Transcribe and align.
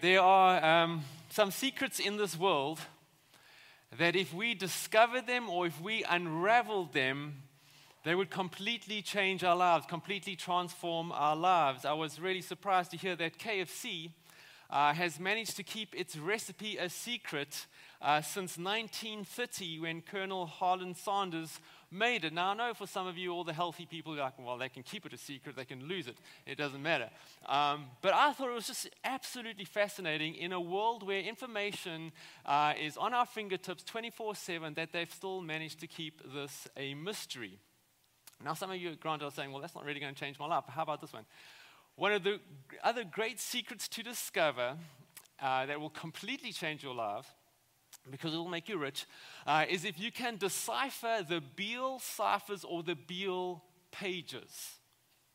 There 0.00 0.20
are 0.20 0.64
um, 0.64 1.04
some 1.30 1.52
secrets 1.52 2.00
in 2.00 2.16
this 2.16 2.36
world 2.36 2.80
that 3.98 4.16
if 4.16 4.34
we 4.34 4.54
discovered 4.54 5.26
them 5.26 5.48
or 5.48 5.66
if 5.66 5.80
we 5.80 6.02
unraveled 6.02 6.92
them, 6.92 7.42
they 8.04 8.16
would 8.16 8.30
completely 8.30 9.00
change 9.00 9.44
our 9.44 9.54
lives, 9.54 9.86
completely 9.86 10.34
transform 10.34 11.12
our 11.12 11.36
lives. 11.36 11.84
I 11.84 11.92
was 11.92 12.18
really 12.18 12.40
surprised 12.40 12.90
to 12.92 12.96
hear 12.96 13.14
that 13.14 13.38
KFC 13.38 14.10
uh, 14.70 14.92
has 14.92 15.20
managed 15.20 15.56
to 15.56 15.62
keep 15.62 15.94
its 15.94 16.16
recipe 16.16 16.78
a 16.78 16.88
secret 16.88 17.66
uh, 18.00 18.22
since 18.22 18.58
1930 18.58 19.78
when 19.78 20.00
Colonel 20.00 20.46
Harlan 20.46 20.94
Sanders 20.96 21.60
made 21.92 22.24
it. 22.24 22.32
Now, 22.32 22.50
I 22.50 22.54
know 22.54 22.74
for 22.74 22.86
some 22.86 23.06
of 23.06 23.18
you, 23.18 23.32
all 23.32 23.44
the 23.44 23.52
healthy 23.52 23.86
people, 23.86 24.14
are 24.14 24.18
like, 24.18 24.38
well, 24.38 24.58
they 24.58 24.68
can 24.68 24.82
keep 24.82 25.06
it 25.06 25.12
a 25.12 25.18
secret, 25.18 25.56
they 25.56 25.64
can 25.64 25.86
lose 25.86 26.08
it, 26.08 26.16
it 26.46 26.56
doesn't 26.56 26.82
matter. 26.82 27.10
Um, 27.46 27.86
but 28.00 28.14
I 28.14 28.32
thought 28.32 28.50
it 28.50 28.54
was 28.54 28.66
just 28.66 28.88
absolutely 29.04 29.64
fascinating 29.64 30.34
in 30.34 30.52
a 30.52 30.60
world 30.60 31.06
where 31.06 31.20
information 31.20 32.12
uh, 32.46 32.74
is 32.80 32.96
on 32.96 33.14
our 33.14 33.26
fingertips 33.26 33.82
24 33.84 34.34
7 34.34 34.74
that 34.74 34.92
they've 34.92 35.12
still 35.12 35.40
managed 35.40 35.80
to 35.80 35.86
keep 35.86 36.22
this 36.32 36.66
a 36.76 36.94
mystery. 36.94 37.58
Now, 38.44 38.54
some 38.54 38.70
of 38.70 38.76
you, 38.76 38.96
Grant, 38.96 39.22
are 39.22 39.30
saying, 39.30 39.52
well, 39.52 39.60
that's 39.60 39.74
not 39.74 39.84
really 39.84 40.00
going 40.00 40.14
to 40.14 40.18
change 40.18 40.38
my 40.38 40.46
life. 40.46 40.64
How 40.68 40.82
about 40.82 41.00
this 41.00 41.12
one? 41.12 41.24
One 41.96 42.12
of 42.12 42.24
the 42.24 42.40
other 42.82 43.04
great 43.04 43.38
secrets 43.38 43.86
to 43.88 44.02
discover 44.02 44.76
uh, 45.40 45.66
that 45.66 45.80
will 45.80 45.90
completely 45.90 46.52
change 46.52 46.82
your 46.82 46.94
life 46.94 47.26
because 48.10 48.34
it 48.34 48.36
will 48.36 48.48
make 48.48 48.68
you 48.68 48.78
rich, 48.78 49.06
uh, 49.46 49.64
is 49.68 49.84
if 49.84 49.98
you 49.98 50.10
can 50.10 50.36
decipher 50.36 51.24
the 51.26 51.40
Beale 51.40 51.98
ciphers 52.00 52.64
or 52.64 52.82
the 52.82 52.96
Beale 52.96 53.62
pages. 53.90 54.78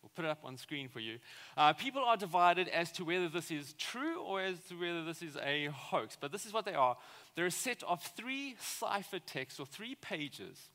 We'll 0.01 0.11
put 0.15 0.25
it 0.25 0.31
up 0.31 0.45
on 0.45 0.57
screen 0.57 0.89
for 0.89 0.99
you. 0.99 1.17
Uh, 1.55 1.73
people 1.73 2.03
are 2.03 2.17
divided 2.17 2.67
as 2.69 2.91
to 2.93 3.05
whether 3.05 3.27
this 3.27 3.51
is 3.51 3.73
true 3.73 4.21
or 4.21 4.41
as 4.41 4.59
to 4.69 4.75
whether 4.75 5.03
this 5.03 5.21
is 5.21 5.37
a 5.43 5.65
hoax, 5.65 6.17
but 6.19 6.31
this 6.31 6.45
is 6.45 6.53
what 6.53 6.65
they 6.65 6.73
are. 6.73 6.97
They're 7.35 7.47
a 7.47 7.51
set 7.51 7.83
of 7.83 8.01
three 8.01 8.55
cipher 8.59 9.19
texts 9.19 9.59
or 9.59 9.65
three 9.65 9.95
pages. 9.95 10.69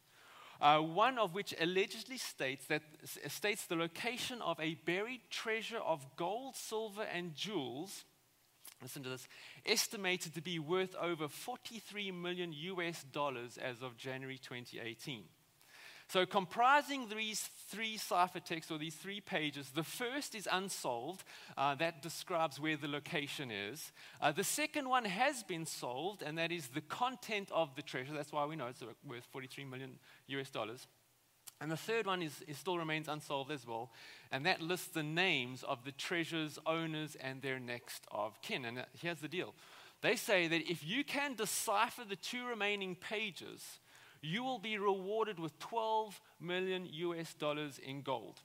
Uh, 0.61 0.79
one 0.79 1.19
of 1.19 1.35
which 1.35 1.55
allegedly 1.61 2.17
states 2.17 2.67
that 2.67 2.83
states 3.27 3.67
the 3.67 3.75
location 3.75 4.41
of 4.43 4.61
a 4.61 4.75
buried 4.87 5.23
treasure 5.29 5.79
of 5.79 6.05
gold, 6.17 6.55
silver, 6.55 7.03
and 7.03 7.35
jewels 7.35 8.05
listen 8.83 9.03
to 9.05 9.09
this, 9.09 9.29
estimated 9.65 10.35
to 10.35 10.43
be 10.43 10.59
worth 10.59 10.95
over 11.01 11.29
43 11.29 12.11
million 12.11 12.53
US 12.53 13.05
dollars 13.05 13.59
as 13.59 13.83
of 13.83 13.97
January 13.97 14.39
2018. 14.39 15.25
So, 16.09 16.27
comprising 16.27 17.09
these 17.09 17.49
three 17.69 17.97
ciphertexts 17.97 18.71
or 18.71 18.77
these 18.77 18.97
three 18.97 19.23
pages, 19.23 19.71
the 19.71 19.83
first 19.83 20.35
is 20.35 20.47
unsolved. 20.51 21.25
Uh, 21.57 21.75
that 21.77 22.03
describes 22.03 22.61
where 22.61 22.77
the 22.77 22.89
location 22.89 23.51
is. 23.51 23.93
Uh, 24.21 24.31
the 24.31 24.45
second 24.45 24.91
one 24.91 25.07
has 25.07 25.43
been 25.43 25.65
solved, 25.65 26.21
and 26.21 26.37
that 26.37 26.53
is 26.53 26.69
the 26.69 26.83
content 26.83 27.49
of 27.51 27.75
the 27.77 27.83
treasure. 27.83 28.13
That's 28.13 28.33
why 28.33 28.45
we 28.45 28.57
know 28.57 28.67
it's 28.67 28.83
worth 29.09 29.25
43 29.33 29.65
million 29.65 29.99
US 30.27 30.51
dollars. 30.51 30.87
And 31.63 31.71
the 31.71 31.77
third 31.77 32.07
one 32.07 32.23
is, 32.23 32.43
is, 32.49 32.59
still 32.59 32.77
remains 32.77 33.07
unsolved 33.07 33.53
as 33.53 33.65
well, 33.65 33.93
and 34.33 34.45
that 34.47 34.61
lists 34.61 34.89
the 34.89 35.05
names 35.05 35.63
of 35.63 35.85
the 35.85 35.93
treasure's 35.93 36.59
owners 36.67 37.17
and 37.21 37.41
their 37.41 37.61
next 37.61 38.05
of 38.11 38.43
kin. 38.43 38.65
And 38.65 38.81
uh, 38.81 38.85
here's 39.01 39.21
the 39.21 39.29
deal 39.29 39.55
they 40.01 40.17
say 40.17 40.49
that 40.49 40.69
if 40.69 40.85
you 40.85 41.05
can 41.05 41.35
decipher 41.35 42.03
the 42.05 42.17
two 42.17 42.45
remaining 42.45 42.97
pages, 42.97 43.79
you 44.21 44.43
will 44.43 44.59
be 44.59 44.77
rewarded 44.77 45.39
with 45.39 45.57
12 45.61 46.21
million 46.41 46.89
US 46.91 47.33
dollars 47.35 47.79
in 47.79 48.03
gold. 48.03 48.41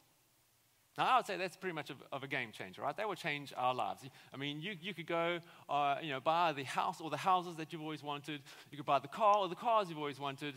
Now, 0.96 1.06
I 1.06 1.18
would 1.18 1.26
say 1.26 1.38
that's 1.38 1.58
pretty 1.58 1.76
much 1.76 1.90
of, 1.90 1.98
of, 2.12 2.24
a 2.24 2.28
game 2.28 2.52
changer, 2.52 2.84
right? 2.84 2.96
That 2.98 3.08
would 3.08 3.20
change 3.20 3.54
our 3.58 3.74
lives. 3.74 4.04
I 4.34 4.38
mean, 4.38 4.62
you, 4.62 4.76
you 4.80 4.94
could 4.94 5.06
go, 5.06 5.40
uh, 5.70 5.96
you 6.02 6.10
know, 6.10 6.20
buy 6.20 6.54
the 6.54 6.64
house 6.64 7.02
or 7.02 7.10
the 7.12 7.18
houses 7.18 7.56
that 7.58 7.72
you've 7.72 7.84
always 7.84 8.02
wanted. 8.04 8.42
You 8.72 8.78
could 8.78 8.86
buy 8.86 9.00
the 9.00 9.08
car 9.08 9.38
or 9.38 9.48
the 9.48 9.56
cars 9.56 9.90
you've 9.90 10.00
always 10.00 10.20
wanted. 10.20 10.56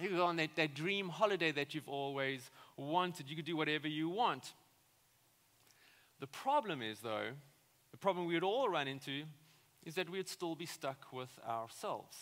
You 0.00 0.10
go 0.10 0.26
on 0.26 0.36
that, 0.36 0.50
that 0.56 0.74
dream 0.74 1.08
holiday 1.08 1.50
that 1.52 1.74
you've 1.74 1.88
always 1.88 2.50
wanted. 2.76 3.28
You 3.28 3.36
could 3.36 3.44
do 3.44 3.56
whatever 3.56 3.88
you 3.88 4.08
want. 4.08 4.52
The 6.20 6.28
problem 6.28 6.82
is, 6.82 7.00
though, 7.00 7.30
the 7.90 7.96
problem 7.96 8.26
we 8.26 8.34
would 8.34 8.44
all 8.44 8.68
run 8.68 8.86
into 8.86 9.24
is 9.84 9.94
that 9.94 10.08
we 10.08 10.18
would 10.18 10.28
still 10.28 10.54
be 10.54 10.66
stuck 10.66 11.12
with 11.12 11.30
ourselves. 11.48 12.16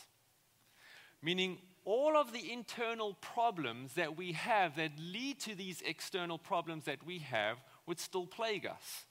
Meaning, 1.22 1.58
all 1.84 2.16
of 2.16 2.32
the 2.32 2.52
internal 2.52 3.14
problems 3.14 3.94
that 3.94 4.16
we 4.16 4.32
have 4.32 4.76
that 4.76 4.92
lead 4.98 5.40
to 5.40 5.54
these 5.54 5.82
external 5.82 6.38
problems 6.38 6.84
that 6.84 7.04
we 7.04 7.18
have 7.20 7.58
would 7.86 8.00
still 8.00 8.26
plague 8.26 8.66
us. 8.66 9.04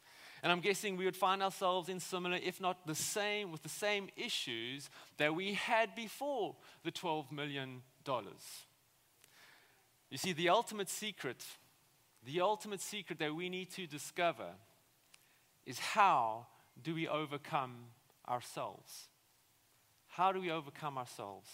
And 0.44 0.52
I'm 0.52 0.60
guessing 0.60 0.98
we 0.98 1.06
would 1.06 1.16
find 1.16 1.42
ourselves 1.42 1.90
in 1.90 2.00
similar, 2.00 2.38
if 2.38 2.62
not 2.62 2.86
the 2.86 2.96
same, 2.96 3.52
with 3.52 3.64
the 3.64 3.70
same 3.70 4.10
issues 4.16 4.90
that 5.18 5.34
we 5.34 5.54
had 5.54 5.96
before 5.96 6.56
the 6.84 6.92
12 6.92 7.32
million 7.32 7.82
you 10.10 10.18
see, 10.18 10.34
the 10.34 10.50
ultimate 10.50 10.90
secret, 10.90 11.44
the 12.26 12.42
ultimate 12.42 12.82
secret 12.82 13.20
that 13.20 13.36
we 13.36 13.50
need 13.50 13.72
to 13.72 13.88
discover 13.88 14.50
is 15.66 15.80
how 15.80 16.48
do 16.82 16.94
we 16.94 17.08
overcome 17.08 17.74
ourselves? 18.28 19.10
How 20.08 20.32
do 20.32 20.40
we 20.40 20.52
overcome 20.52 20.98
ourselves? 20.98 21.50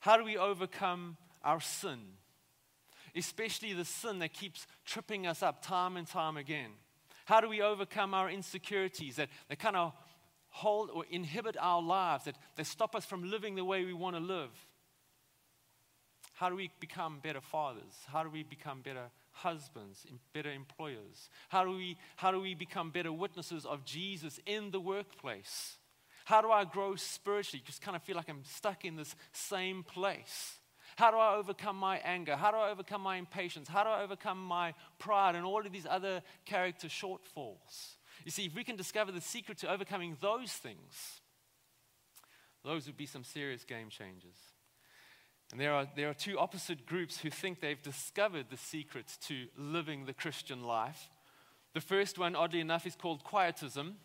How 0.00 0.16
do 0.16 0.24
we 0.24 0.36
overcome 0.36 1.16
our 1.42 1.60
sin? 1.60 2.00
Especially 3.14 3.72
the 3.72 3.84
sin 3.84 4.18
that 4.18 4.32
keeps 4.32 4.66
tripping 4.84 5.26
us 5.26 5.42
up 5.42 5.64
time 5.64 5.96
and 5.96 6.06
time 6.06 6.36
again. 6.36 6.70
How 7.24 7.40
do 7.40 7.48
we 7.48 7.62
overcome 7.62 8.14
our 8.14 8.28
insecurities 8.28 9.16
that, 9.16 9.28
that 9.48 9.58
kind 9.58 9.76
of 9.76 9.92
hold 10.48 10.90
or 10.90 11.04
inhibit 11.08 11.56
our 11.58 11.80
lives, 11.80 12.24
that, 12.24 12.36
that 12.56 12.66
stop 12.66 12.94
us 12.94 13.06
from 13.06 13.30
living 13.30 13.54
the 13.54 13.64
way 13.64 13.84
we 13.84 13.92
want 13.92 14.16
to 14.16 14.20
live? 14.20 14.50
How 16.42 16.48
do 16.48 16.56
we 16.56 16.72
become 16.80 17.20
better 17.22 17.40
fathers? 17.40 17.94
How 18.08 18.24
do 18.24 18.28
we 18.28 18.42
become 18.42 18.80
better 18.80 19.12
husbands, 19.30 20.04
better 20.34 20.50
employers? 20.50 21.30
How 21.50 21.64
do 21.64 21.70
we, 21.70 21.96
how 22.16 22.32
do 22.32 22.40
we 22.40 22.56
become 22.56 22.90
better 22.90 23.12
witnesses 23.12 23.64
of 23.64 23.84
Jesus 23.84 24.40
in 24.44 24.72
the 24.72 24.80
workplace? 24.80 25.76
How 26.24 26.40
do 26.40 26.50
I 26.50 26.64
grow 26.64 26.96
spiritually? 26.96 27.62
Just 27.64 27.80
kind 27.80 27.94
of 27.94 28.02
feel 28.02 28.16
like 28.16 28.28
I'm 28.28 28.42
stuck 28.42 28.84
in 28.84 28.96
this 28.96 29.14
same 29.30 29.84
place. 29.84 30.58
How 30.96 31.12
do 31.12 31.16
I 31.16 31.36
overcome 31.36 31.76
my 31.76 31.98
anger? 31.98 32.34
How 32.34 32.50
do 32.50 32.56
I 32.56 32.70
overcome 32.72 33.02
my 33.02 33.18
impatience? 33.18 33.68
How 33.68 33.84
do 33.84 33.90
I 33.90 34.02
overcome 34.02 34.44
my 34.44 34.74
pride 34.98 35.36
and 35.36 35.46
all 35.46 35.64
of 35.64 35.70
these 35.70 35.86
other 35.88 36.22
character 36.44 36.88
shortfalls? 36.88 37.98
You 38.24 38.32
see, 38.32 38.46
if 38.46 38.54
we 38.56 38.64
can 38.64 38.74
discover 38.74 39.12
the 39.12 39.20
secret 39.20 39.58
to 39.58 39.70
overcoming 39.70 40.16
those 40.20 40.50
things, 40.50 41.20
those 42.64 42.86
would 42.86 42.96
be 42.96 43.06
some 43.06 43.22
serious 43.22 43.62
game 43.62 43.90
changers. 43.90 44.51
And 45.52 45.60
there 45.60 45.74
are, 45.74 45.86
there 45.94 46.08
are 46.08 46.14
two 46.14 46.38
opposite 46.38 46.86
groups 46.86 47.18
who 47.18 47.28
think 47.28 47.60
they've 47.60 47.80
discovered 47.80 48.46
the 48.50 48.56
secret 48.56 49.04
to 49.28 49.46
living 49.58 50.06
the 50.06 50.14
Christian 50.14 50.64
life. 50.64 51.10
The 51.74 51.80
first 51.82 52.18
one, 52.18 52.34
oddly 52.34 52.60
enough, 52.60 52.86
is 52.86 52.96
called 52.96 53.22
quietism. 53.22 53.96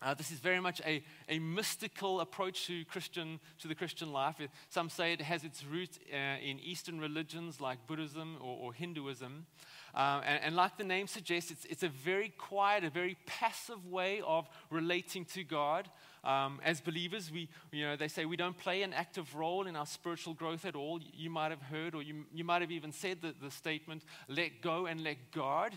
Uh, 0.00 0.14
this 0.14 0.30
is 0.30 0.38
very 0.38 0.60
much 0.60 0.80
a, 0.86 1.02
a 1.28 1.38
mystical 1.38 2.20
approach 2.20 2.66
to, 2.66 2.84
Christian, 2.84 3.40
to 3.60 3.66
the 3.66 3.74
Christian 3.74 4.12
life. 4.12 4.36
Some 4.68 4.90
say 4.90 5.12
it 5.12 5.22
has 5.22 5.42
its 5.42 5.64
root 5.64 5.98
uh, 6.12 6.16
in 6.16 6.60
Eastern 6.60 7.00
religions 7.00 7.60
like 7.60 7.84
Buddhism 7.86 8.36
or, 8.40 8.58
or 8.60 8.72
Hinduism. 8.72 9.46
Uh, 9.94 10.20
and, 10.24 10.44
and, 10.44 10.56
like 10.56 10.76
the 10.76 10.84
name 10.84 11.06
suggests, 11.06 11.50
it's, 11.50 11.64
it's 11.64 11.82
a 11.82 11.88
very 11.88 12.28
quiet, 12.28 12.84
a 12.84 12.90
very 12.90 13.16
passive 13.26 13.86
way 13.86 14.20
of 14.24 14.48
relating 14.70 15.24
to 15.24 15.42
God. 15.42 15.90
Um, 16.24 16.60
as 16.64 16.80
believers, 16.80 17.30
we, 17.30 17.48
you 17.72 17.86
know, 17.86 17.96
they 17.96 18.08
say 18.08 18.24
we 18.24 18.36
don't 18.36 18.56
play 18.56 18.82
an 18.82 18.92
active 18.92 19.34
role 19.34 19.66
in 19.66 19.76
our 19.76 19.86
spiritual 19.86 20.34
growth 20.34 20.64
at 20.64 20.74
all. 20.74 21.00
You 21.12 21.30
might 21.30 21.50
have 21.50 21.62
heard, 21.62 21.94
or 21.94 22.02
you, 22.02 22.24
you 22.34 22.44
might 22.44 22.62
have 22.62 22.70
even 22.70 22.92
said 22.92 23.22
the, 23.22 23.34
the 23.40 23.50
statement, 23.50 24.02
let 24.28 24.60
go 24.60 24.86
and 24.86 25.02
let 25.02 25.16
God. 25.32 25.76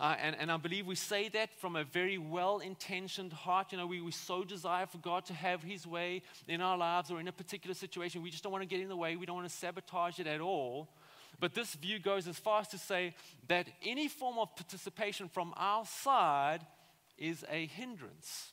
Uh, 0.00 0.16
and, 0.20 0.36
and 0.38 0.50
I 0.50 0.56
believe 0.56 0.86
we 0.86 0.96
say 0.96 1.28
that 1.28 1.54
from 1.60 1.76
a 1.76 1.84
very 1.84 2.18
well 2.18 2.58
intentioned 2.58 3.32
heart. 3.32 3.70
You 3.70 3.78
know, 3.78 3.86
we, 3.86 4.00
we 4.00 4.10
so 4.10 4.42
desire 4.42 4.86
for 4.86 4.98
God 4.98 5.24
to 5.26 5.34
have 5.34 5.62
His 5.62 5.86
way 5.86 6.22
in 6.48 6.60
our 6.60 6.76
lives 6.76 7.10
or 7.10 7.20
in 7.20 7.28
a 7.28 7.32
particular 7.32 7.74
situation. 7.74 8.22
We 8.22 8.30
just 8.30 8.42
don't 8.42 8.52
want 8.52 8.62
to 8.62 8.68
get 8.68 8.80
in 8.80 8.88
the 8.88 8.96
way. 8.96 9.16
We 9.16 9.26
don't 9.26 9.36
want 9.36 9.48
to 9.48 9.54
sabotage 9.54 10.18
it 10.18 10.26
at 10.26 10.40
all. 10.40 10.88
But 11.40 11.54
this 11.54 11.74
view 11.74 11.98
goes 11.98 12.26
as 12.26 12.38
far 12.38 12.60
as 12.60 12.68
to 12.68 12.78
say 12.78 13.14
that 13.48 13.68
any 13.84 14.08
form 14.08 14.38
of 14.38 14.54
participation 14.56 15.28
from 15.28 15.52
our 15.56 15.84
side 15.84 16.60
is 17.18 17.44
a 17.50 17.66
hindrance. 17.66 18.52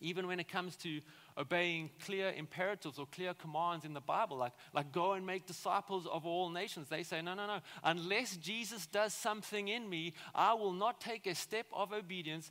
Even 0.00 0.26
when 0.26 0.40
it 0.40 0.48
comes 0.48 0.76
to 0.76 1.00
obeying 1.36 1.90
clear 2.04 2.32
imperatives 2.36 2.98
or 2.98 3.06
clear 3.06 3.34
commands 3.34 3.84
in 3.84 3.94
the 3.94 4.00
Bible, 4.00 4.36
like, 4.36 4.52
like 4.74 4.92
go 4.92 5.12
and 5.12 5.26
make 5.26 5.46
disciples 5.46 6.06
of 6.06 6.26
all 6.26 6.50
nations, 6.50 6.88
they 6.88 7.02
say, 7.02 7.22
no, 7.22 7.34
no, 7.34 7.46
no. 7.46 7.60
Unless 7.84 8.36
Jesus 8.36 8.86
does 8.86 9.12
something 9.14 9.68
in 9.68 9.88
me, 9.88 10.14
I 10.34 10.54
will 10.54 10.72
not 10.72 11.00
take 11.00 11.26
a 11.26 11.34
step 11.34 11.66
of 11.72 11.92
obedience, 11.92 12.50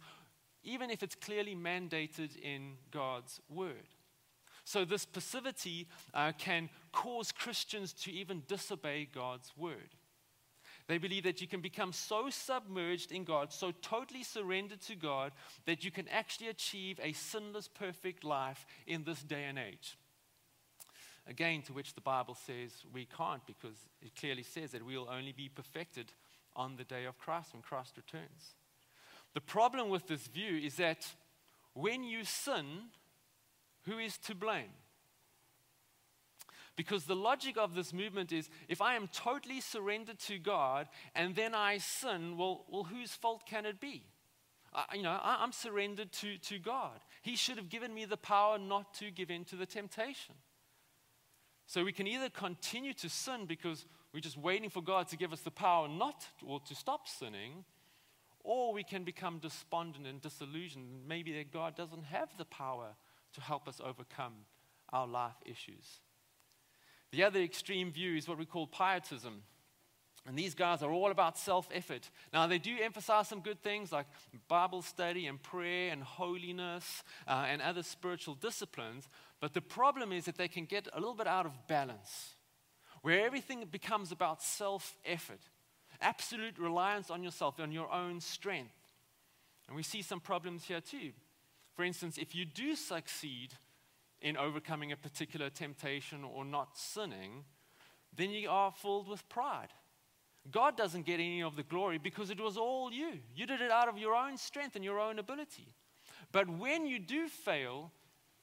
even 0.64 0.90
if 0.90 1.04
it's 1.04 1.16
clearly 1.16 1.56
mandated 1.56 2.38
in 2.38 2.74
God's 2.92 3.40
word. 3.50 3.88
So, 4.64 4.84
this 4.84 5.06
passivity 5.06 5.88
uh, 6.14 6.34
can 6.38 6.70
cause 6.92 7.32
Christians 7.32 7.94
to 7.94 8.12
even 8.12 8.44
disobey 8.50 9.08
God's 9.14 9.54
word. 9.56 9.96
They 10.88 10.98
believe 10.98 11.24
that 11.24 11.42
you 11.42 11.48
can 11.48 11.60
become 11.60 11.92
so 11.92 12.30
submerged 12.30 13.12
in 13.12 13.26
God, 13.26 13.52
so 13.52 13.72
totally 13.82 14.24
surrendered 14.24 14.82
to 14.84 14.96
God, 14.96 15.34
that 15.66 15.84
you 15.84 15.92
can 15.92 16.08
actually 16.08 16.48
achieve 16.48 17.00
a 17.04 17.12
sinless, 17.12 17.68
perfect 17.68 18.24
life 18.24 18.66
in 18.86 19.04
this 19.04 19.22
day 19.22 19.44
and 19.44 19.60
age. 19.60 19.98
Again, 21.30 21.62
to 21.64 21.74
which 21.74 21.94
the 21.94 22.02
Bible 22.02 22.36
says 22.36 22.72
we 22.94 23.06
can't 23.06 23.46
because 23.46 23.76
it 24.02 24.16
clearly 24.16 24.44
says 24.44 24.72
that 24.72 24.86
we'll 24.86 25.10
only 25.10 25.34
be 25.34 25.50
perfected 25.50 26.14
on 26.56 26.78
the 26.78 26.86
day 26.86 27.04
of 27.04 27.18
Christ 27.18 27.54
when 27.54 27.62
Christ 27.62 27.98
returns. 27.98 28.56
The 29.34 29.42
problem 29.42 29.90
with 29.90 30.08
this 30.08 30.26
view 30.28 30.58
is 30.58 30.76
that 30.76 31.06
when 31.74 32.06
you 32.06 32.24
sin, 32.24 32.66
who 33.86 33.98
is 33.98 34.18
to 34.20 34.36
blame? 34.36 34.72
Because 36.78 37.06
the 37.06 37.16
logic 37.16 37.58
of 37.58 37.74
this 37.74 37.92
movement 37.92 38.32
is 38.32 38.50
if 38.70 38.82
I 38.82 38.96
am 38.96 39.10
totally 39.10 39.60
surrendered 39.60 40.20
to 40.20 40.38
God 40.38 40.88
and 41.16 41.36
then 41.36 41.56
I 41.56 41.80
sin, 41.80 42.38
well, 42.38 42.66
well 42.70 42.84
whose 42.84 43.12
fault 43.12 43.48
can 43.48 43.66
it 43.66 43.82
be? 43.82 44.04
I, 44.72 44.96
you 44.96 45.02
know, 45.02 45.20
I, 45.22 45.40
I'm 45.42 45.52
surrendered 45.52 46.12
to, 46.14 46.38
to 46.38 46.60
God. 46.60 47.00
He 47.24 47.36
should 47.36 47.58
have 47.58 47.70
given 47.70 47.94
me 47.94 48.06
the 48.06 48.16
power 48.16 48.60
not 48.60 48.94
to 48.96 49.10
give 49.10 49.32
in 49.32 49.44
to 49.46 49.56
the 49.56 49.66
temptation. 49.66 50.36
So 51.66 51.84
we 51.84 51.92
can 51.92 52.06
either 52.06 52.30
continue 52.30 52.94
to 52.94 53.10
sin 53.10 53.48
because 53.48 53.88
we're 54.14 54.20
just 54.20 54.38
waiting 54.38 54.70
for 54.70 54.82
God 54.82 55.08
to 55.08 55.18
give 55.18 55.34
us 55.34 55.42
the 55.42 55.52
power 55.52 55.88
not 55.88 56.28
to, 56.40 56.46
or 56.46 56.60
to 56.68 56.76
stop 56.76 57.08
sinning, 57.08 57.66
or 58.44 58.72
we 58.72 58.84
can 58.84 59.04
become 59.04 59.40
despondent 59.40 60.06
and 60.06 60.22
disillusioned. 60.22 61.08
Maybe 61.08 61.34
that 61.34 61.52
God 61.52 61.76
doesn't 61.76 62.06
have 62.06 62.30
the 62.38 62.46
power 62.46 62.90
to 63.34 63.42
help 63.42 63.68
us 63.68 63.82
overcome 63.84 64.34
our 64.94 65.08
life 65.08 65.36
issues. 65.44 66.02
The 67.12 67.24
other 67.24 67.40
extreme 67.40 67.92
view 67.92 68.16
is 68.16 68.28
what 68.28 68.38
we 68.38 68.46
call 68.46 68.68
pietism. 68.68 69.44
And 70.28 70.38
these 70.38 70.54
guys 70.54 70.84
are 70.84 70.92
all 70.92 71.10
about 71.10 71.38
self 71.38 71.70
effort. 71.74 72.10
Now, 72.34 72.48
they 72.48 72.58
do 72.58 72.76
emphasize 72.82 73.30
some 73.30 73.40
good 73.40 73.64
things 73.64 73.94
like 73.94 74.08
Bible 74.50 74.82
study 74.82 75.26
and 75.26 75.42
prayer 75.42 75.92
and 75.92 76.04
holiness 76.04 77.04
uh, 77.28 77.46
and 77.48 77.62
other 77.62 77.82
spiritual 77.82 78.36
disciplines. 78.36 79.08
But 79.40 79.54
the 79.54 79.62
problem 79.62 80.12
is 80.12 80.26
that 80.26 80.38
they 80.38 80.50
can 80.50 80.66
get 80.66 80.90
a 80.92 81.00
little 81.00 81.16
bit 81.16 81.28
out 81.28 81.46
of 81.46 81.68
balance, 81.68 82.36
where 83.04 83.26
everything 83.26 83.64
becomes 83.72 84.12
about 84.12 84.44
self 84.44 84.98
effort, 85.06 85.40
absolute 86.02 86.60
reliance 86.60 87.10
on 87.10 87.24
yourself, 87.24 87.58
on 87.60 87.72
your 87.72 87.92
own 87.92 88.20
strength. 88.20 88.76
And 89.68 89.78
we 89.78 89.84
see 89.84 90.02
some 90.02 90.20
problems 90.20 90.66
here 90.66 90.82
too. 90.82 91.12
For 91.74 91.86
instance, 91.86 92.18
if 92.18 92.36
you 92.36 92.44
do 92.44 92.76
succeed 92.76 93.54
in 94.22 94.38
overcoming 94.38 94.92
a 94.92 94.98
particular 94.98 95.50
temptation 95.50 96.24
or 96.24 96.44
not 96.44 96.78
sinning, 96.78 97.46
then 98.16 98.32
you 98.32 98.50
are 98.50 98.72
filled 98.72 99.08
with 99.08 99.28
pride. 99.30 99.70
God 100.50 100.78
doesn't 100.78 101.06
get 101.06 101.16
any 101.16 101.44
of 101.44 101.56
the 101.56 101.64
glory 101.64 101.98
because 101.98 102.30
it 102.30 102.40
was 102.40 102.58
all 102.58 102.92
you. 102.92 103.20
You 103.36 103.46
did 103.46 103.62
it 103.62 103.72
out 103.72 103.90
of 103.90 103.98
your 103.98 104.16
own 104.16 104.38
strength 104.38 104.76
and 104.76 104.84
your 104.84 105.00
own 105.00 105.20
ability. 105.20 105.76
But 106.32 106.50
when 106.50 106.86
you 106.86 107.00
do 107.00 107.28
fail 107.28 107.92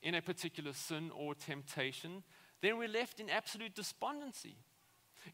in 0.03 0.15
a 0.15 0.23
particular 0.23 0.73
sin 0.73 1.11
or 1.17 1.35
temptation, 1.35 2.23
then 2.61 2.79
we're 2.79 2.89
left 2.89 3.21
in 3.21 3.31
absolute 3.31 3.75
despondency, 3.75 4.57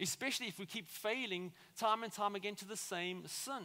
especially 0.01 0.47
if 0.47 0.59
we 0.59 0.67
keep 0.67 0.89
failing 0.89 1.53
time 1.77 2.03
and 2.03 2.13
time 2.13 2.35
again 2.35 2.55
to 2.57 2.65
the 2.65 2.77
same 2.77 3.25
sin. 3.27 3.65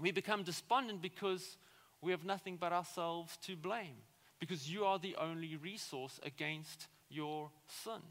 We 0.00 0.10
become 0.10 0.42
despondent 0.42 1.02
because 1.02 1.56
we 2.00 2.10
have 2.12 2.24
nothing 2.24 2.56
but 2.56 2.72
ourselves 2.72 3.36
to 3.42 3.56
blame 3.56 3.96
because 4.38 4.70
you 4.70 4.84
are 4.84 4.98
the 4.98 5.16
only 5.16 5.56
resource 5.56 6.20
against 6.24 6.86
your 7.08 7.50
sin. 7.66 8.02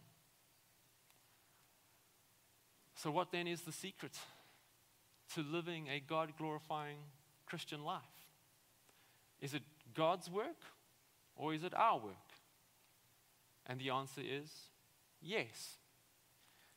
So, 2.95 3.11
what 3.11 3.31
then 3.31 3.47
is 3.47 3.61
the 3.61 3.71
secret 3.71 4.17
to 5.35 5.41
living 5.41 5.87
a 5.87 5.99
God 5.99 6.33
glorifying 6.37 6.97
Christian 7.45 7.83
life? 7.83 8.01
Is 9.39 9.53
it 9.53 9.61
God's 9.93 10.29
work 10.29 10.57
or 11.35 11.53
is 11.53 11.63
it 11.63 11.73
our 11.75 11.99
work? 11.99 12.15
And 13.67 13.79
the 13.79 13.91
answer 13.91 14.21
is 14.21 14.51
yes. 15.21 15.75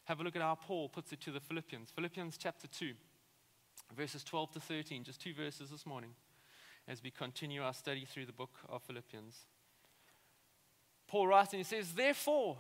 Have 0.05 0.21
a 0.21 0.23
look 0.23 0.37
at 0.37 0.43
how 0.43 0.57
Paul 0.57 0.89
puts 0.89 1.13
it 1.13 1.21
to 1.23 1.31
the 1.31 1.41
Philippians. 1.41 1.91
Philippians 1.91 2.37
chapter 2.37 2.67
2, 2.67 2.93
verses 3.97 4.25
12 4.25 4.53
to 4.53 4.61
13, 4.61 5.05
just 5.05 5.21
two 5.21 5.33
verses 5.33 5.71
this 5.71 5.87
morning 5.87 6.11
as 6.91 7.05
we 7.05 7.11
continue 7.11 7.63
our 7.63 7.73
study 7.73 8.05
through 8.05 8.27
the 8.27 8.33
book 8.33 8.51
of 8.69 8.83
Philippians. 8.83 9.37
Paul 11.07 11.29
writes 11.29 11.53
and 11.53 11.61
he 11.61 11.65
says, 11.65 11.93
Therefore, 11.93 12.57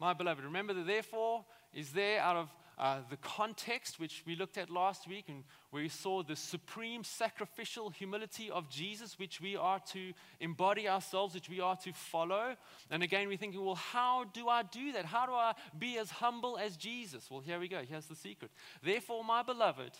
my 0.00 0.12
beloved, 0.12 0.42
remember 0.42 0.74
the 0.74 0.82
therefore 0.82 1.44
is 1.72 1.92
there 1.92 2.20
out 2.20 2.34
of 2.34 2.48
uh, 2.78 2.98
the 3.10 3.16
context 3.18 4.00
which 4.00 4.24
we 4.26 4.34
looked 4.34 4.58
at 4.58 4.70
last 4.70 5.06
week 5.06 5.26
and 5.28 5.44
where 5.70 5.84
we 5.84 5.88
saw 5.88 6.22
the 6.22 6.34
supreme 6.34 7.04
sacrificial 7.04 7.90
humility 7.90 8.50
of 8.50 8.68
Jesus, 8.68 9.18
which 9.20 9.40
we 9.40 9.54
are 9.54 9.78
to 9.92 10.12
embody 10.40 10.88
ourselves, 10.88 11.34
which 11.34 11.48
we 11.48 11.60
are 11.60 11.76
to 11.76 11.92
follow. 11.92 12.56
And 12.90 13.04
again, 13.04 13.28
we're 13.28 13.36
thinking, 13.36 13.64
well, 13.64 13.76
how 13.76 14.24
do 14.32 14.48
I 14.48 14.64
do 14.64 14.92
that? 14.92 15.04
How 15.04 15.26
do 15.26 15.32
I 15.32 15.52
be 15.78 15.96
as 15.98 16.10
humble 16.10 16.58
as 16.58 16.76
Jesus? 16.76 17.30
Well, 17.30 17.40
here 17.40 17.60
we 17.60 17.68
go. 17.68 17.82
Here's 17.88 18.06
the 18.06 18.16
secret. 18.16 18.50
Therefore, 18.82 19.22
my 19.22 19.44
beloved, 19.44 19.92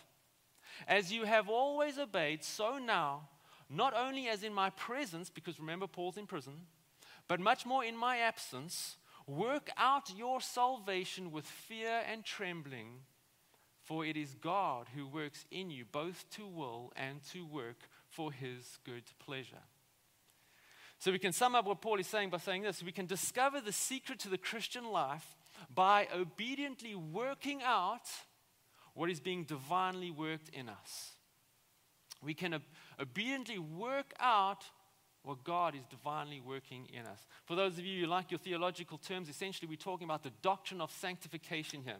as 0.88 1.12
you 1.12 1.25
have 1.25 1.49
always 1.49 1.99
obeyed, 1.99 2.43
so 2.43 2.78
now, 2.78 3.28
not 3.70 3.94
only 3.96 4.28
as 4.28 4.43
in 4.43 4.52
my 4.52 4.70
presence, 4.70 5.31
because 5.31 5.61
remember, 5.61 5.87
Paul's 5.87 6.17
in 6.17 6.26
prison, 6.26 6.55
but 7.28 7.38
much 7.38 7.64
more 7.64 7.84
in 7.84 7.96
my 7.96 8.19
absence, 8.19 8.96
work 9.26 9.70
out 9.76 10.11
your 10.17 10.40
salvation 10.40 11.31
with 11.31 11.46
fear 11.46 12.02
and 12.11 12.25
trembling, 12.25 13.02
for 13.84 14.05
it 14.05 14.17
is 14.17 14.34
God 14.34 14.88
who 14.94 15.06
works 15.06 15.44
in 15.52 15.70
you 15.70 15.84
both 15.84 16.28
to 16.31 16.46
will 16.46 16.93
and 16.96 17.22
to 17.32 17.46
work 17.46 17.88
for 18.08 18.32
his 18.32 18.78
good 18.84 19.05
pleasure. 19.20 19.62
So 20.99 21.12
we 21.12 21.20
can 21.20 21.32
sum 21.32 21.55
up 21.55 21.64
what 21.64 21.81
Paul 21.81 22.00
is 22.00 22.08
saying 22.08 22.31
by 22.31 22.38
saying 22.38 22.62
this 22.62 22.82
we 22.82 22.93
can 22.93 23.06
discover 23.06 23.61
the 23.61 23.73
secret 23.73 24.19
to 24.20 24.28
the 24.28 24.37
Christian 24.37 24.90
life 24.90 25.37
by 25.73 26.08
obediently 26.14 26.94
working 26.94 27.62
out 27.62 28.08
what 28.94 29.08
is 29.08 29.20
being 29.20 29.44
divinely 29.44 30.11
worked 30.11 30.49
in 30.50 30.69
us 30.69 31.12
we 32.23 32.34
can 32.34 32.61
obediently 33.00 33.58
work 33.58 34.12
out 34.20 34.64
what 35.23 35.44
God 35.44 35.75
is 35.75 35.85
divinely 35.87 36.41
working 36.41 36.88
in 36.93 37.06
us. 37.06 37.26
For 37.44 37.55
those 37.55 37.79
of 37.79 37.85
you 37.85 38.05
who 38.05 38.06
like 38.11 38.31
your 38.31 38.38
theological 38.38 38.99
terms, 38.99 39.29
essentially 39.29 39.69
we're 39.69 39.76
talking 39.76 40.06
about 40.06 40.23
the 40.23 40.32
doctrine 40.43 40.81
of 40.81 40.91
sanctification 40.91 41.82
here. 41.85 41.97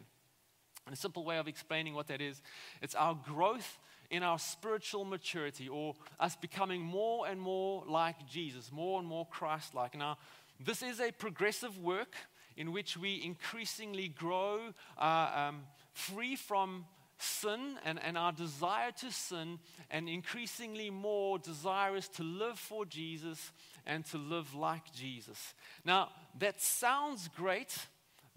And 0.87 0.93
a 0.93 0.97
simple 0.97 1.23
way 1.23 1.37
of 1.37 1.47
explaining 1.47 1.93
what 1.93 2.07
that 2.07 2.21
is, 2.21 2.41
it's 2.81 2.95
our 2.95 3.13
growth 3.13 3.77
in 4.09 4.23
our 4.23 4.39
spiritual 4.39 5.05
maturity 5.05 5.69
or 5.69 5.93
us 6.19 6.35
becoming 6.35 6.81
more 6.81 7.27
and 7.27 7.39
more 7.39 7.83
like 7.87 8.27
Jesus, 8.27 8.71
more 8.71 8.99
and 8.99 9.07
more 9.07 9.27
Christ 9.27 9.75
like. 9.75 9.95
Now, 9.95 10.17
this 10.59 10.81
is 10.81 10.99
a 10.99 11.11
progressive 11.11 11.77
work 11.77 12.15
in 12.57 12.71
which 12.71 12.97
we 12.97 13.21
increasingly 13.23 14.07
grow 14.07 14.73
uh, 14.97 15.31
um, 15.35 15.61
free 15.93 16.35
from 16.35 16.85
sin 17.21 17.77
and, 17.85 17.99
and 18.03 18.17
our 18.17 18.31
desire 18.31 18.91
to 18.99 19.11
sin, 19.11 19.59
and 19.89 20.09
increasingly 20.09 20.89
more 20.89 21.39
desirous 21.39 22.07
to 22.09 22.23
live 22.23 22.57
for 22.57 22.85
Jesus 22.85 23.51
and 23.85 24.05
to 24.05 24.17
live 24.17 24.53
like 24.55 24.93
Jesus. 24.93 25.53
Now, 25.85 26.09
that 26.39 26.61
sounds 26.61 27.29
great, 27.35 27.77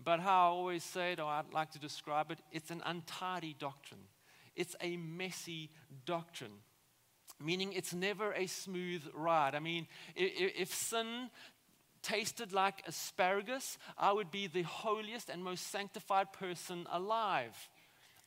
but 0.02 0.20
how 0.20 0.30
I 0.30 0.50
always 0.50 0.84
say 0.84 1.12
it, 1.12 1.20
or 1.20 1.26
I'd 1.26 1.52
like 1.52 1.70
to 1.72 1.78
describe 1.78 2.30
it, 2.30 2.38
it's 2.52 2.70
an 2.70 2.82
untidy 2.84 3.56
doctrine. 3.58 4.00
It's 4.56 4.76
a 4.80 4.96
messy 4.96 5.70
doctrine, 6.06 6.62
meaning 7.42 7.72
it's 7.72 7.92
never 7.92 8.32
a 8.32 8.46
smooth 8.46 9.02
ride. 9.12 9.54
I 9.54 9.60
mean, 9.60 9.86
if, 10.14 10.52
if 10.56 10.74
sin 10.74 11.30
tasted 12.02 12.52
like 12.52 12.82
asparagus, 12.86 13.78
I 13.98 14.12
would 14.12 14.30
be 14.30 14.46
the 14.46 14.62
holiest 14.62 15.30
and 15.30 15.42
most 15.42 15.70
sanctified 15.72 16.32
person 16.32 16.86
alive. 16.92 17.56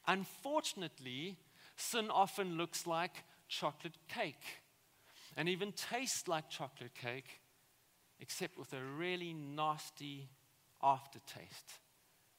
Unfortunately, 0.08 1.38
sin 1.76 2.10
often 2.10 2.58
looks 2.58 2.88
like 2.88 3.24
chocolate 3.48 3.98
cake 4.08 4.62
and 5.36 5.48
even 5.50 5.72
tastes 5.72 6.28
like 6.28 6.50
chocolate 6.50 6.96
cake, 6.96 7.42
except 8.20 8.58
with 8.58 8.74
a 8.74 8.82
really 8.82 9.34
nasty 9.34 10.30
aftertaste, 10.82 11.74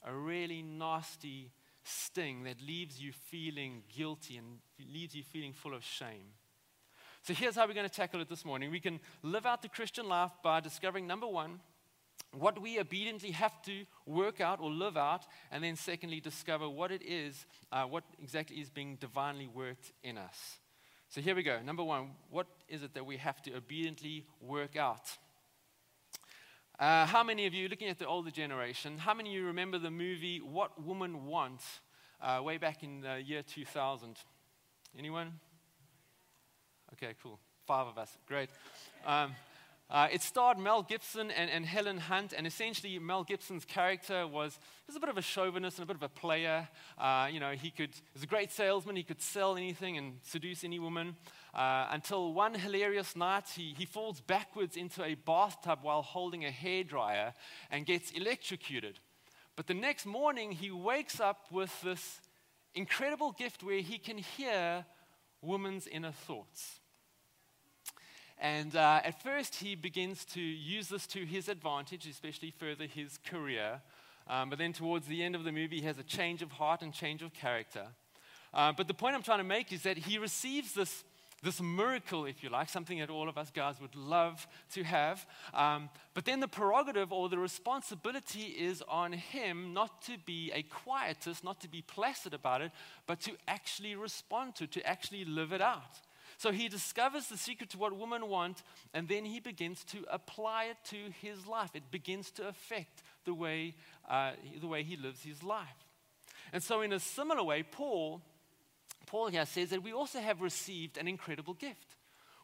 a 0.02 0.12
really 0.12 0.62
nasty 0.62 1.52
sting 1.84 2.44
that 2.44 2.60
leaves 2.60 3.00
you 3.00 3.12
feeling 3.12 3.82
guilty 3.94 4.36
and 4.36 4.58
leaves 4.92 5.14
you 5.14 5.22
feeling 5.22 5.52
full 5.52 5.74
of 5.74 5.84
shame. 5.84 6.34
So 7.22 7.34
here's 7.34 7.56
how 7.56 7.66
we're 7.66 7.74
going 7.74 7.88
to 7.88 7.94
tackle 7.94 8.20
it 8.20 8.28
this 8.28 8.44
morning. 8.44 8.70
We 8.70 8.80
can 8.80 9.00
live 9.22 9.46
out 9.46 9.62
the 9.62 9.68
Christian 9.68 10.08
life 10.08 10.32
by 10.42 10.60
discovering 10.60 11.06
number 11.06 11.26
one, 11.26 11.60
what 12.32 12.60
we 12.60 12.78
obediently 12.78 13.30
have 13.30 13.60
to 13.62 13.84
work 14.06 14.40
out 14.40 14.60
or 14.60 14.70
live 14.70 14.96
out, 14.96 15.26
and 15.50 15.64
then 15.64 15.76
secondly, 15.76 16.20
discover 16.20 16.68
what 16.68 16.92
it 16.92 17.02
is, 17.02 17.46
uh, 17.72 17.84
what 17.84 18.04
exactly 18.22 18.56
is 18.56 18.70
being 18.70 18.96
divinely 18.96 19.46
worked 19.46 19.92
in 20.02 20.18
us. 20.18 20.58
So 21.08 21.20
here 21.20 21.34
we 21.34 21.42
go. 21.42 21.60
Number 21.64 21.82
one, 21.82 22.10
what 22.30 22.46
is 22.68 22.82
it 22.82 22.92
that 22.94 23.06
we 23.06 23.16
have 23.16 23.40
to 23.42 23.54
obediently 23.56 24.26
work 24.40 24.76
out? 24.76 25.08
Uh, 26.78 27.06
how 27.06 27.24
many 27.24 27.46
of 27.46 27.54
you, 27.54 27.68
looking 27.68 27.88
at 27.88 27.98
the 27.98 28.06
older 28.06 28.30
generation, 28.30 28.98
how 28.98 29.14
many 29.14 29.30
of 29.30 29.34
you 29.36 29.46
remember 29.46 29.78
the 29.78 29.90
movie 29.90 30.38
What 30.38 30.82
Woman 30.84 31.24
Wants? 31.24 31.80
uh, 32.20 32.40
way 32.42 32.58
back 32.58 32.82
in 32.82 33.00
the 33.00 33.22
year 33.22 33.42
2000. 33.42 34.16
Anyone? 34.98 35.32
Okay, 36.94 37.14
cool. 37.22 37.38
Five 37.66 37.86
of 37.86 37.98
us. 37.98 38.16
Great. 38.26 38.48
Um, 39.06 39.34
uh, 39.90 40.06
it 40.12 40.20
starred 40.20 40.58
Mel 40.58 40.82
Gibson 40.82 41.30
and, 41.30 41.50
and, 41.50 41.64
Helen 41.64 41.96
Hunt, 41.96 42.34
and 42.36 42.46
essentially 42.46 42.98
Mel 42.98 43.24
Gibson's 43.24 43.64
character 43.64 44.26
was, 44.26 44.58
was 44.86 44.96
a 44.96 45.00
bit 45.00 45.08
of 45.08 45.16
a 45.16 45.22
chauvinist 45.22 45.78
and 45.78 45.84
a 45.84 45.86
bit 45.86 45.96
of 45.96 46.02
a 46.02 46.10
player. 46.10 46.68
Uh, 46.98 47.28
you 47.32 47.40
know, 47.40 47.52
he 47.52 47.70
could, 47.70 47.90
was 48.12 48.22
a 48.22 48.26
great 48.26 48.52
salesman, 48.52 48.96
he 48.96 49.02
could 49.02 49.22
sell 49.22 49.56
anything 49.56 49.96
and 49.96 50.18
seduce 50.22 50.62
any 50.62 50.78
woman. 50.78 51.16
Uh, 51.54 51.86
until 51.90 52.34
one 52.34 52.52
hilarious 52.52 53.16
night, 53.16 53.44
he, 53.56 53.74
he 53.78 53.86
falls 53.86 54.20
backwards 54.20 54.76
into 54.76 55.02
a 55.02 55.14
bathtub 55.14 55.78
while 55.80 56.02
holding 56.02 56.44
a 56.44 56.50
hairdryer 56.50 57.32
and 57.70 57.86
gets 57.86 58.10
electrocuted. 58.10 58.98
But 59.56 59.68
the 59.68 59.74
next 59.74 60.04
morning, 60.04 60.52
he 60.52 60.70
wakes 60.70 61.18
up 61.18 61.46
with 61.50 61.80
this 61.80 62.20
incredible 62.74 63.32
gift 63.32 63.62
where 63.62 63.80
he 63.80 63.96
can 63.96 64.18
hear 64.18 64.84
women's 65.40 65.86
inner 65.86 66.12
thoughts. 66.12 66.80
And 68.40 68.76
uh, 68.76 69.00
at 69.04 69.20
first, 69.22 69.56
he 69.56 69.74
begins 69.74 70.24
to 70.26 70.40
use 70.40 70.88
this 70.88 71.06
to 71.08 71.24
his 71.24 71.48
advantage, 71.48 72.06
especially 72.06 72.52
further 72.56 72.86
his 72.86 73.18
career. 73.26 73.80
Um, 74.28 74.50
but 74.50 74.58
then, 74.58 74.72
towards 74.72 75.06
the 75.06 75.24
end 75.24 75.34
of 75.34 75.44
the 75.44 75.52
movie, 75.52 75.80
he 75.80 75.86
has 75.86 75.98
a 75.98 76.04
change 76.04 76.42
of 76.42 76.52
heart 76.52 76.82
and 76.82 76.92
change 76.92 77.22
of 77.22 77.32
character. 77.32 77.86
Uh, 78.54 78.72
but 78.72 78.86
the 78.86 78.94
point 78.94 79.16
I'm 79.16 79.22
trying 79.22 79.38
to 79.38 79.44
make 79.44 79.72
is 79.72 79.82
that 79.82 79.98
he 79.98 80.18
receives 80.18 80.72
this, 80.72 81.04
this 81.42 81.60
miracle, 81.60 82.26
if 82.26 82.42
you 82.42 82.48
like, 82.48 82.68
something 82.68 82.98
that 83.00 83.10
all 83.10 83.28
of 83.28 83.36
us 83.36 83.50
guys 83.50 83.80
would 83.80 83.96
love 83.96 84.46
to 84.74 84.84
have. 84.84 85.26
Um, 85.52 85.90
but 86.14 86.24
then 86.24 86.38
the 86.38 86.48
prerogative 86.48 87.12
or 87.12 87.28
the 87.28 87.38
responsibility 87.38 88.54
is 88.58 88.82
on 88.88 89.12
him 89.12 89.74
not 89.74 90.02
to 90.02 90.12
be 90.24 90.52
a 90.54 90.62
quietist, 90.62 91.42
not 91.42 91.60
to 91.62 91.68
be 91.68 91.82
placid 91.82 92.34
about 92.34 92.62
it, 92.62 92.70
but 93.06 93.20
to 93.22 93.32
actually 93.48 93.96
respond 93.96 94.54
to 94.56 94.66
to 94.68 94.86
actually 94.86 95.24
live 95.24 95.52
it 95.52 95.60
out. 95.60 96.00
So 96.38 96.52
he 96.52 96.68
discovers 96.68 97.26
the 97.26 97.36
secret 97.36 97.70
to 97.70 97.78
what 97.78 97.98
women 97.98 98.28
want, 98.28 98.62
and 98.94 99.08
then 99.08 99.24
he 99.24 99.40
begins 99.40 99.82
to 99.86 100.04
apply 100.08 100.66
it 100.66 100.76
to 100.90 100.96
his 101.20 101.48
life. 101.48 101.70
It 101.74 101.90
begins 101.90 102.30
to 102.32 102.46
affect 102.46 103.02
the 103.24 103.34
way, 103.34 103.74
uh, 104.08 104.32
the 104.60 104.68
way 104.68 104.84
he 104.84 104.96
lives 104.96 105.24
his 105.24 105.42
life. 105.42 105.66
And 106.52 106.62
so, 106.62 106.80
in 106.80 106.92
a 106.92 107.00
similar 107.00 107.42
way, 107.42 107.64
Paul, 107.64 108.22
Paul 109.04 109.26
here 109.26 109.46
says 109.46 109.70
that 109.70 109.82
we 109.82 109.92
also 109.92 110.20
have 110.20 110.40
received 110.40 110.96
an 110.96 111.08
incredible 111.08 111.54
gift. 111.54 111.96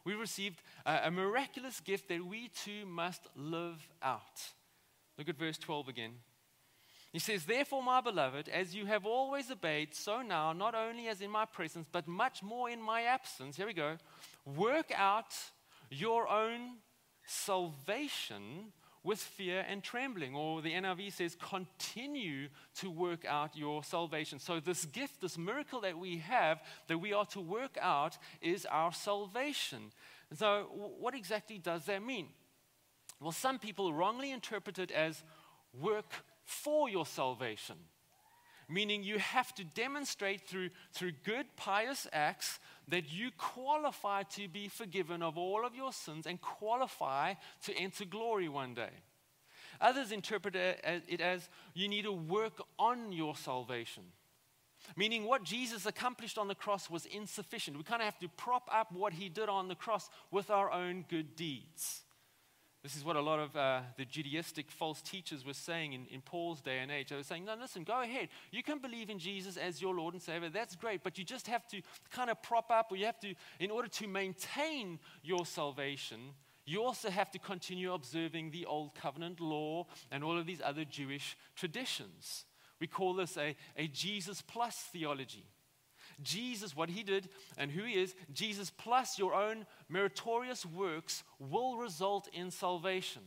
We 0.03 0.13
received 0.13 0.61
a, 0.85 1.07
a 1.07 1.11
miraculous 1.11 1.79
gift 1.79 2.09
that 2.09 2.23
we 2.23 2.49
too 2.49 2.85
must 2.85 3.21
live 3.33 3.87
out. 4.03 4.51
Look 5.17 5.29
at 5.29 5.37
verse 5.37 5.57
12 5.57 5.87
again. 5.87 6.11
He 7.15 7.19
says, 7.19 7.45
Therefore, 7.45 7.81
my 7.81 8.01
beloved, 8.01 8.49
as 8.49 8.75
you 8.75 8.87
have 8.87 9.05
always 9.05 9.49
obeyed, 9.49 9.95
so 9.95 10.21
now, 10.21 10.51
not 10.51 10.75
only 10.75 11.07
as 11.07 11.21
in 11.21 11.31
my 11.31 11.45
presence, 11.45 11.87
but 11.89 12.09
much 12.09 12.43
more 12.43 12.69
in 12.69 12.81
my 12.81 13.03
absence, 13.03 13.55
here 13.55 13.67
we 13.67 13.73
go, 13.73 13.95
work 14.43 14.91
out 14.93 15.33
your 15.89 16.27
own 16.27 16.71
salvation 17.25 18.73
with 19.01 19.19
fear 19.19 19.65
and 19.65 19.81
trembling. 19.81 20.35
Or 20.35 20.61
the 20.61 20.73
NIV 20.73 21.13
says, 21.13 21.37
continue 21.41 22.49
to 22.81 22.91
work 22.91 23.23
out 23.23 23.55
your 23.55 23.81
salvation. 23.81 24.37
So, 24.37 24.59
this 24.59 24.83
gift, 24.83 25.21
this 25.21 25.37
miracle 25.37 25.79
that 25.79 25.97
we 25.97 26.17
have, 26.17 26.61
that 26.89 26.97
we 26.97 27.13
are 27.13 27.27
to 27.27 27.39
work 27.39 27.77
out, 27.81 28.17
is 28.41 28.65
our 28.65 28.91
salvation. 28.91 29.93
so, 30.33 30.67
what 30.99 31.15
exactly 31.15 31.59
does 31.59 31.85
that 31.85 32.03
mean? 32.03 32.27
Well, 33.21 33.31
some 33.31 33.57
people 33.57 33.93
wrongly 33.93 34.31
interpret 34.31 34.79
it 34.79 34.91
as 34.91 35.23
work 35.73 36.11
for 36.45 36.87
your 36.89 37.05
salvation. 37.05 37.75
Meaning, 38.67 39.03
you 39.03 39.19
have 39.19 39.53
to 39.55 39.63
demonstrate 39.63 40.47
through, 40.47 40.69
through 40.91 41.11
good, 41.23 41.45
pious 41.55 42.07
acts 42.11 42.59
that 42.87 43.11
you 43.11 43.29
qualify 43.37 44.23
to 44.23 44.47
be 44.47 44.67
forgiven 44.67 45.21
of 45.21 45.37
all 45.37 45.65
of 45.65 45.75
your 45.75 45.93
sins 45.93 46.25
and 46.25 46.41
qualify 46.41 47.35
to 47.65 47.75
enter 47.75 48.05
glory 48.05 48.49
one 48.49 48.73
day. 48.73 48.89
Others 49.81 50.11
interpret 50.11 50.55
it 50.55 51.21
as 51.21 51.49
you 51.73 51.87
need 51.87 52.03
to 52.03 52.11
work 52.11 52.61
on 52.79 53.11
your 53.11 53.35
salvation. 53.35 54.03
Meaning, 54.95 55.25
what 55.25 55.43
Jesus 55.43 55.85
accomplished 55.85 56.37
on 56.37 56.47
the 56.47 56.55
cross 56.55 56.89
was 56.89 57.05
insufficient. 57.05 57.77
We 57.77 57.83
kind 57.83 58.01
of 58.01 58.05
have 58.05 58.19
to 58.19 58.29
prop 58.29 58.69
up 58.71 58.91
what 58.91 59.13
he 59.13 59.29
did 59.29 59.49
on 59.49 59.67
the 59.67 59.75
cross 59.75 60.09
with 60.31 60.49
our 60.49 60.71
own 60.71 61.05
good 61.09 61.35
deeds. 61.35 62.04
This 62.85 62.95
is 62.95 63.03
what 63.03 63.15
a 63.15 63.21
lot 63.21 63.39
of 63.39 63.55
uh, 63.55 63.79
the 63.97 64.05
Judaistic 64.05 64.69
false 64.69 65.01
teachers 65.01 65.43
were 65.43 65.55
saying 65.55 65.93
in, 65.93 66.05
in 66.11 66.21
Paul's 66.21 66.61
day 66.61 66.77
and 66.77 66.91
age. 66.91 67.09
They 67.09 67.15
were 67.15 67.23
saying, 67.23 67.45
no, 67.45 67.55
listen, 67.59 67.83
go 67.83 68.03
ahead. 68.03 68.29
You 68.51 68.61
can 68.61 68.77
believe 68.77 69.09
in 69.09 69.17
Jesus 69.17 69.57
as 69.57 69.81
your 69.81 69.95
Lord 69.95 70.13
and 70.13 70.21
Savior. 70.21 70.49
That's 70.49 70.75
great. 70.75 71.01
But 71.01 71.17
you 71.17 71.23
just 71.23 71.47
have 71.47 71.67
to 71.69 71.81
kind 72.11 72.29
of 72.29 72.43
prop 72.43 72.69
up, 72.69 72.91
or 72.91 72.95
you 72.95 73.07
have 73.07 73.19
to, 73.21 73.33
in 73.59 73.71
order 73.71 73.87
to 73.87 74.07
maintain 74.07 74.99
your 75.23 75.47
salvation, 75.47 76.19
you 76.67 76.83
also 76.83 77.09
have 77.09 77.31
to 77.31 77.39
continue 77.39 77.91
observing 77.91 78.51
the 78.51 78.67
Old 78.67 78.93
Covenant 78.93 79.39
law 79.39 79.87
and 80.11 80.23
all 80.23 80.37
of 80.37 80.45
these 80.45 80.61
other 80.63 80.85
Jewish 80.85 81.35
traditions. 81.55 82.45
We 82.79 82.85
call 82.85 83.15
this 83.15 83.35
a, 83.35 83.55
a 83.75 83.87
Jesus 83.87 84.43
plus 84.43 84.75
theology. 84.75 85.47
Jesus, 86.21 86.75
what 86.75 86.89
he 86.89 87.03
did 87.03 87.29
and 87.57 87.71
who 87.71 87.83
he 87.83 87.93
is, 87.93 88.15
Jesus 88.33 88.69
plus 88.69 89.19
your 89.19 89.33
own 89.33 89.65
meritorious 89.89 90.65
works 90.65 91.23
will 91.39 91.77
result 91.77 92.27
in 92.33 92.51
salvation. 92.51 93.21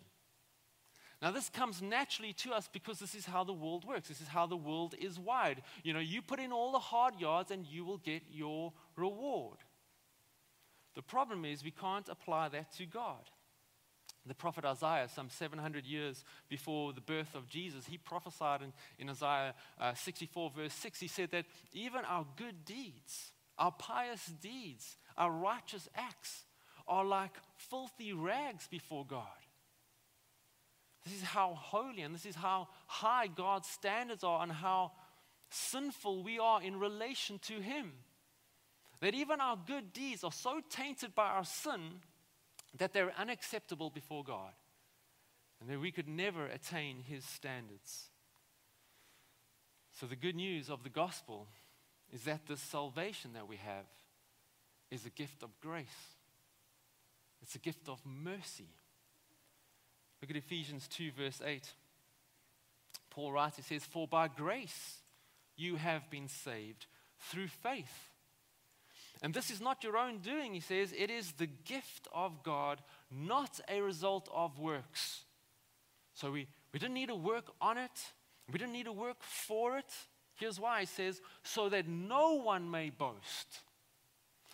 Now, 1.21 1.33
this 1.33 1.49
comes 1.49 1.83
naturally 1.83 2.33
to 2.35 2.53
us 2.53 2.69
because 2.73 3.01
this 3.01 3.15
is 3.15 3.27
how 3.27 3.43
the 3.43 3.53
world 3.53 3.85
works. 3.85 4.09
This 4.09 4.21
is 4.21 4.29
how 4.29 4.47
the 4.47 4.57
world 4.57 4.95
is 5.01 5.19
wired. 5.19 5.63
You 5.83 5.93
know, 5.93 5.99
you 5.99 6.23
put 6.23 6.39
in 6.39 6.53
all 6.53 6.71
the 6.71 6.79
hard 6.79 7.19
yards 7.19 7.51
and 7.51 7.67
you 7.67 7.85
will 7.85 7.99
get 7.99 8.23
your 8.31 8.73
reward. 8.95 9.59
The 10.95 11.03
problem 11.03 11.45
is 11.45 11.65
we 11.65 11.73
can't 11.73 12.09
apply 12.09 12.49
that 12.51 12.73
to 12.75 12.87
God. 12.87 13.31
The 14.29 14.35
prophet 14.35 14.65
Isaiah, 14.65 15.09
some 15.09 15.31
700 15.31 15.87
years 15.87 16.25
before 16.49 16.93
the 16.93 17.01
birth 17.01 17.35
of 17.35 17.49
Jesus, 17.49 17.87
he 17.87 17.97
prophesied 17.97 18.63
in, 18.63 18.73
in 18.99 19.09
Isaiah 19.09 19.55
uh, 19.81 19.95
64, 19.95 20.51
verse 20.51 20.75
6. 20.75 21.01
He 21.01 21.09
said 21.09 21.31
that 21.33 21.47
even 21.73 22.05
our 22.05 22.27
good 22.37 22.65
deeds, 22.65 23.33
our 23.59 23.73
pious 23.73 24.27
deeds, 24.41 24.97
our 25.17 25.31
righteous 25.31 25.89
acts 25.95 26.45
are 26.87 27.05
like 27.05 27.33
filthy 27.57 28.13
rags 28.13 28.69
before 28.69 29.05
God. 29.07 29.27
This 31.05 31.15
is 31.15 31.23
how 31.23 31.55
holy 31.55 32.03
and 32.03 32.15
this 32.15 32.27
is 32.27 32.37
how 32.37 32.69
high 32.87 33.29
God's 33.29 33.69
standards 33.69 34.25
are 34.25 34.43
and 34.43 34.53
how 34.53 34.93
sinful 35.51 36.23
we 36.23 36.39
are 36.39 36.63
in 36.63 36.79
relation 36.79 37.39
to 37.41 37.55
Him. 37.61 37.93
That 39.01 39.15
even 39.15 39.41
our 39.41 39.57
good 39.57 39.93
deeds 39.93 40.25
are 40.25 40.33
so 40.33 40.61
tainted 40.69 41.15
by 41.15 41.29
our 41.29 41.45
sin 41.45 42.01
that 42.77 42.93
they're 42.93 43.13
unacceptable 43.19 43.91
before 43.91 44.25
God 44.25 44.53
and 45.61 45.69
that 45.71 45.81
we 45.81 45.91
could 45.91 46.09
never 46.09 46.47
attain 46.47 47.03
His 47.07 47.25
standards. 47.25 48.11
So, 49.99 50.07
the 50.07 50.17
good 50.17 50.37
news 50.37 50.71
of 50.71 50.85
the 50.85 50.91
gospel 50.91 51.49
is 52.13 52.23
that 52.23 52.47
the 52.47 52.57
salvation 52.57 53.33
that 53.35 53.49
we 53.49 53.57
have 53.57 53.87
is 54.91 55.05
a 55.05 55.11
gift 55.11 55.43
of 55.43 55.51
grace, 55.61 55.87
it's 57.43 57.55
a 57.55 57.61
gift 57.61 57.89
of 57.89 58.01
mercy. 58.05 58.69
Look 60.21 60.31
at 60.31 60.37
Ephesians 60.37 60.89
2, 60.89 61.13
verse 61.17 61.41
8. 61.45 61.73
Paul 63.11 63.33
writes, 63.33 63.57
he 63.57 63.63
says, 63.63 63.85
For 63.85 64.09
by 64.09 64.27
grace 64.27 64.97
you 65.57 65.77
have 65.77 66.11
been 66.11 66.29
saved 66.29 66.87
through 67.21 67.49
faith. 67.49 68.11
And 69.23 69.35
this 69.35 69.51
is 69.51 69.61
not 69.61 69.83
your 69.83 69.97
own 69.97 70.19
doing, 70.19 70.55
he 70.55 70.61
says. 70.61 70.95
It 70.97 71.11
is 71.11 71.33
the 71.33 71.47
gift 71.47 72.07
of 72.13 72.43
God, 72.43 72.81
not 73.11 73.61
a 73.69 73.81
result 73.81 74.29
of 74.33 74.59
works. 74.59 75.25
So 76.15 76.31
we, 76.31 76.47
we 76.73 76.79
didn't 76.79 76.95
need 76.95 77.09
to 77.09 77.17
work 77.17 77.53
on 77.61 77.79
it, 77.79 77.91
we 78.53 78.59
didn't 78.59 78.73
need 78.73 78.87
to 78.87 78.93
work 78.93 79.17
for 79.21 79.79
it. 79.79 79.93
Here's 80.37 80.61
why 80.61 80.81
he 80.81 80.87
says, 80.87 81.21
so 81.43 81.69
that 81.69 81.89
no 81.89 82.35
one 82.35 82.71
may 82.71 82.91
boast. 82.91 83.61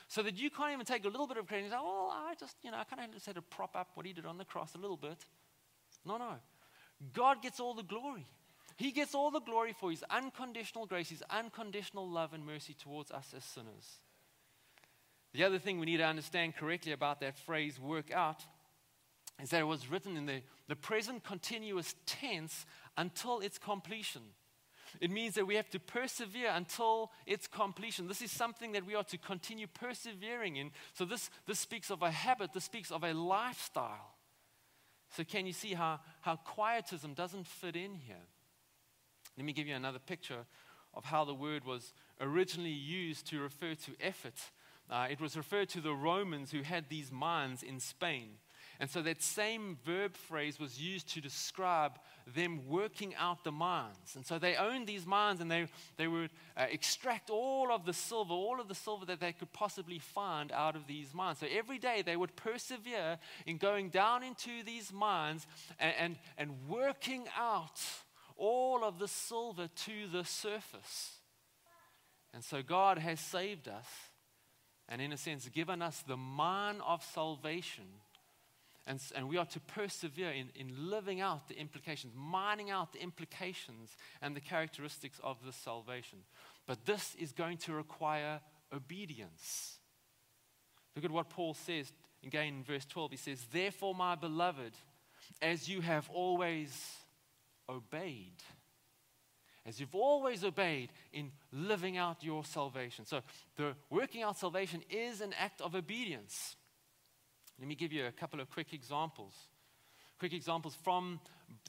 So 0.08 0.22
that 0.22 0.38
you 0.38 0.48
can't 0.48 0.72
even 0.72 0.86
take 0.86 1.04
a 1.04 1.08
little 1.08 1.26
bit 1.26 1.36
of 1.36 1.46
credit 1.46 1.64
and 1.64 1.72
say, 1.72 1.78
oh, 1.78 2.10
I 2.10 2.34
just, 2.40 2.56
you 2.62 2.70
know, 2.70 2.78
I 2.78 2.84
kind 2.84 3.04
of 3.04 3.12
just 3.12 3.26
had 3.26 3.34
to 3.34 3.42
prop 3.42 3.76
up 3.76 3.90
what 3.94 4.06
he 4.06 4.12
did 4.12 4.24
on 4.24 4.38
the 4.38 4.44
cross 4.44 4.74
a 4.74 4.78
little 4.78 4.96
bit. 4.96 5.18
No, 6.06 6.16
no. 6.16 6.34
God 7.12 7.42
gets 7.42 7.60
all 7.60 7.74
the 7.74 7.82
glory. 7.82 8.24
He 8.76 8.92
gets 8.92 9.14
all 9.14 9.30
the 9.30 9.40
glory 9.40 9.74
for 9.78 9.90
his 9.90 10.02
unconditional 10.10 10.86
grace, 10.86 11.10
his 11.10 11.22
unconditional 11.30 12.08
love 12.08 12.32
and 12.32 12.46
mercy 12.46 12.74
towards 12.74 13.10
us 13.10 13.34
as 13.36 13.44
sinners. 13.44 13.98
The 15.34 15.44
other 15.44 15.58
thing 15.58 15.80
we 15.80 15.86
need 15.86 15.96
to 15.98 16.06
understand 16.06 16.56
correctly 16.56 16.92
about 16.92 17.20
that 17.20 17.36
phrase, 17.36 17.78
work 17.78 18.12
out, 18.12 18.42
is 19.42 19.50
that 19.50 19.60
it 19.60 19.66
was 19.66 19.90
written 19.90 20.16
in 20.16 20.26
the, 20.26 20.42
the 20.68 20.76
present 20.76 21.24
continuous 21.24 21.96
tense 22.06 22.64
until 22.96 23.40
its 23.40 23.58
completion. 23.58 24.22
It 25.00 25.10
means 25.10 25.34
that 25.34 25.46
we 25.46 25.56
have 25.56 25.68
to 25.70 25.80
persevere 25.80 26.50
until 26.54 27.10
its 27.26 27.48
completion. 27.48 28.06
This 28.06 28.22
is 28.22 28.30
something 28.30 28.72
that 28.72 28.86
we 28.86 28.94
are 28.94 29.02
to 29.04 29.18
continue 29.18 29.66
persevering 29.66 30.54
in. 30.54 30.70
So, 30.92 31.04
this, 31.04 31.30
this 31.46 31.58
speaks 31.58 31.90
of 31.90 32.02
a 32.02 32.12
habit, 32.12 32.52
this 32.52 32.64
speaks 32.64 32.92
of 32.92 33.02
a 33.02 33.12
lifestyle. 33.12 34.14
So, 35.16 35.24
can 35.24 35.46
you 35.46 35.52
see 35.52 35.74
how, 35.74 35.98
how 36.20 36.36
quietism 36.36 37.14
doesn't 37.14 37.48
fit 37.48 37.74
in 37.74 37.94
here? 37.94 38.16
Let 39.36 39.44
me 39.44 39.52
give 39.52 39.66
you 39.66 39.74
another 39.74 39.98
picture 39.98 40.46
of 40.94 41.06
how 41.06 41.24
the 41.24 41.34
word 41.34 41.64
was 41.64 41.92
originally 42.20 42.70
used 42.70 43.26
to 43.28 43.40
refer 43.40 43.74
to 43.74 43.92
effort. 44.00 44.40
Uh, 44.90 45.06
it 45.10 45.20
was 45.20 45.36
referred 45.36 45.68
to 45.70 45.80
the 45.80 45.94
Romans 45.94 46.50
who 46.50 46.62
had 46.62 46.88
these 46.88 47.10
mines 47.10 47.62
in 47.62 47.80
Spain. 47.80 48.36
And 48.80 48.90
so 48.90 49.02
that 49.02 49.22
same 49.22 49.78
verb 49.84 50.16
phrase 50.16 50.58
was 50.58 50.80
used 50.80 51.08
to 51.14 51.20
describe 51.20 51.92
them 52.26 52.68
working 52.68 53.14
out 53.14 53.44
the 53.44 53.52
mines. 53.52 54.16
And 54.16 54.26
so 54.26 54.38
they 54.38 54.56
owned 54.56 54.86
these 54.86 55.06
mines 55.06 55.40
and 55.40 55.50
they, 55.50 55.68
they 55.96 56.08
would 56.08 56.30
uh, 56.56 56.66
extract 56.70 57.30
all 57.30 57.70
of 57.70 57.84
the 57.84 57.92
silver, 57.92 58.34
all 58.34 58.60
of 58.60 58.68
the 58.68 58.74
silver 58.74 59.06
that 59.06 59.20
they 59.20 59.32
could 59.32 59.52
possibly 59.52 60.00
find 60.00 60.50
out 60.50 60.74
of 60.74 60.86
these 60.86 61.14
mines. 61.14 61.38
So 61.38 61.46
every 61.50 61.78
day 61.78 62.02
they 62.04 62.16
would 62.16 62.34
persevere 62.34 63.18
in 63.46 63.58
going 63.58 63.90
down 63.90 64.24
into 64.24 64.64
these 64.64 64.92
mines 64.92 65.46
and, 65.78 65.94
and, 65.98 66.16
and 66.36 66.68
working 66.68 67.26
out 67.38 67.80
all 68.36 68.82
of 68.84 68.98
the 68.98 69.08
silver 69.08 69.68
to 69.68 70.08
the 70.12 70.24
surface. 70.24 71.12
And 72.32 72.42
so 72.42 72.62
God 72.62 72.98
has 72.98 73.20
saved 73.20 73.68
us 73.68 73.86
and, 74.88 75.00
in 75.00 75.12
a 75.12 75.16
sense, 75.16 75.48
given 75.48 75.82
us 75.82 76.02
the 76.06 76.16
mine 76.16 76.80
of 76.86 77.02
salvation 77.02 77.84
and, 78.86 79.00
and 79.14 79.28
we 79.28 79.38
are 79.38 79.46
to 79.46 79.60
persevere 79.60 80.30
in, 80.30 80.50
in 80.54 80.90
living 80.90 81.20
out 81.20 81.48
the 81.48 81.58
implications, 81.58 82.12
mining 82.14 82.70
out 82.70 82.92
the 82.92 83.00
implications 83.00 83.96
and 84.20 84.36
the 84.36 84.40
characteristics 84.40 85.18
of 85.22 85.38
this 85.44 85.56
salvation. 85.56 86.18
But 86.66 86.84
this 86.84 87.14
is 87.18 87.32
going 87.32 87.58
to 87.58 87.72
require 87.72 88.40
obedience. 88.72 89.78
Look 90.94 91.04
at 91.04 91.10
what 91.10 91.30
Paul 91.30 91.54
says 91.54 91.92
again 92.24 92.48
in 92.48 92.64
verse 92.64 92.84
12. 92.84 93.12
He 93.12 93.16
says, 93.16 93.46
Therefore, 93.50 93.94
my 93.94 94.16
beloved, 94.16 94.74
as 95.40 95.66
you 95.66 95.80
have 95.80 96.10
always 96.10 96.98
obeyed, 97.68 98.42
as 99.66 99.80
you've 99.80 99.94
always 99.94 100.44
obeyed 100.44 100.90
in 101.12 101.30
living 101.52 101.96
out 101.96 102.22
your 102.22 102.44
salvation. 102.44 103.06
So, 103.06 103.20
the 103.56 103.74
working 103.90 104.22
out 104.22 104.36
salvation 104.36 104.82
is 104.90 105.20
an 105.20 105.34
act 105.38 105.60
of 105.60 105.74
obedience. 105.74 106.56
Let 107.58 107.68
me 107.68 107.74
give 107.74 107.92
you 107.92 108.06
a 108.06 108.12
couple 108.12 108.40
of 108.40 108.50
quick 108.50 108.72
examples. 108.72 109.34
Quick 110.18 110.32
examples 110.32 110.76
from 110.82 111.20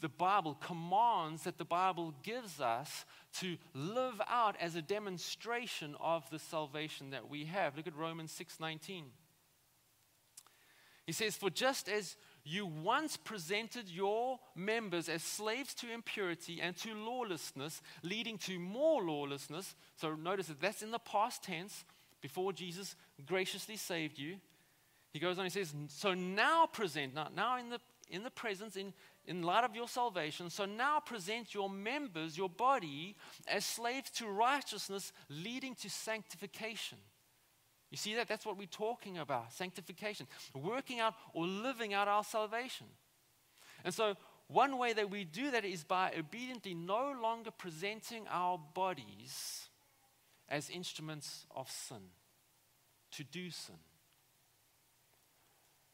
the 0.02 0.10
Bible, 0.10 0.56
commands 0.56 1.44
that 1.44 1.58
the 1.58 1.66
Bible 1.66 2.14
gives 2.24 2.60
us 2.60 3.06
to 3.40 3.58
live 3.74 4.22
out 4.28 4.56
as 4.60 4.76
a 4.76 4.82
demonstration 4.82 5.96
of 6.00 6.30
the 6.30 6.40
salvation 6.40 7.12
that 7.12 7.30
we 7.30 7.46
have. 7.46 7.76
Look 7.78 7.88
at 7.88 7.96
Romans 7.96 8.32
6:19. 8.32 9.12
He 11.06 11.12
says, 11.12 11.38
"For 11.38 11.50
just 11.50 11.88
as 11.88 12.18
you 12.46 12.68
once 12.68 13.18
presented 13.18 13.90
your 13.90 14.40
members 14.56 15.10
as 15.10 15.24
slaves 15.24 15.74
to 15.74 15.92
impurity 15.92 16.62
and 16.62 16.78
to 16.78 16.94
lawlessness, 16.94 17.82
leading 18.04 18.38
to 18.38 18.60
more 18.60 19.02
lawlessness. 19.02 19.76
So 19.98 20.14
notice 20.14 20.48
that 20.48 20.62
that's 20.62 20.84
in 20.84 20.92
the 20.92 21.00
past 21.00 21.44
tense, 21.44 21.84
before 22.22 22.54
Jesus 22.54 22.96
graciously 23.26 23.78
saved 23.78 24.18
you. 24.18 24.38
He 25.12 25.20
goes 25.20 25.38
on, 25.38 25.46
he 25.46 25.50
says, 25.50 25.74
So 25.90 26.14
now 26.14 26.66
present, 26.66 27.14
now, 27.14 27.58
in, 27.60 27.70
the, 27.70 27.80
in 28.10 28.24
the 28.24 28.30
presence, 28.30 28.76
in, 28.76 28.94
in 29.26 29.44
light 29.44 29.64
of 29.64 29.76
your 29.76 29.88
salvation, 29.88 30.50
so 30.50 30.66
now 30.66 31.00
present 31.00 31.54
your 31.54 31.70
members, 31.70 32.38
your 32.38 32.50
body, 32.50 33.16
as 33.48 33.64
slaves 33.64 34.10
to 34.12 34.28
righteousness, 34.28 35.14
leading 35.30 35.76
to 35.76 35.90
sanctification. 35.90 36.98
You 37.96 37.98
see 37.98 38.16
that? 38.16 38.28
That's 38.28 38.46
what 38.46 38.58
we're 38.58 38.68
talking 38.68 39.20
about 39.20 39.54
sanctification, 39.54 40.28
working 40.54 41.00
out 41.00 41.14
or 41.34 41.48
living 41.48 41.94
out 41.94 42.10
our 42.10 42.26
salvation. 42.26 42.88
And 43.86 43.94
so, 43.94 44.16
one 44.50 44.78
way 44.78 44.92
that 44.92 45.10
we 45.10 45.24
do 45.24 45.50
that 45.52 45.64
is 45.64 45.86
by 45.86 46.12
obediently 46.20 46.74
no 46.74 47.16
longer 47.24 47.52
presenting 47.52 48.26
our 48.30 48.60
bodies 48.74 49.70
as 50.50 50.70
instruments 50.70 51.46
of 51.56 51.72
sin, 51.72 52.02
to 53.14 53.24
do 53.24 53.50
sin 53.50 53.78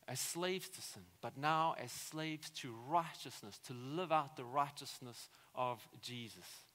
as 0.08 0.20
slaves 0.20 0.70
to 0.70 0.81
sin, 0.81 1.03
but 1.22 1.38
now 1.38 1.75
as 1.79 1.91
slaves 1.91 2.50
to 2.50 2.74
righteousness, 2.88 3.60
to 3.67 3.74
live 3.74 4.12
out 4.12 4.38
the 4.38 4.43
righteousness 4.43 5.29
of 5.53 5.88
Jesus. 6.02 6.65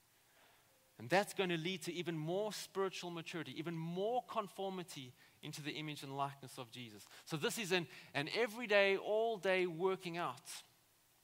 And 0.99 1.09
that's 1.09 1.33
going 1.33 1.49
to 1.49 1.57
lead 1.57 1.83
to 1.83 1.93
even 1.93 2.17
more 2.17 2.51
spiritual 2.51 3.11
maturity, 3.11 3.53
even 3.57 3.77
more 3.77 4.23
conformity 4.27 5.13
into 5.43 5.61
the 5.61 5.71
image 5.71 6.01
and 6.01 6.17
likeness 6.17 6.57
of 6.57 6.71
Jesus. 6.71 7.05
So, 7.25 7.37
this 7.37 7.59
is 7.59 7.71
an, 7.71 7.85
an 8.15 8.29
everyday, 8.35 8.97
all 8.97 9.37
day 9.37 9.67
working 9.67 10.17
out. 10.17 10.41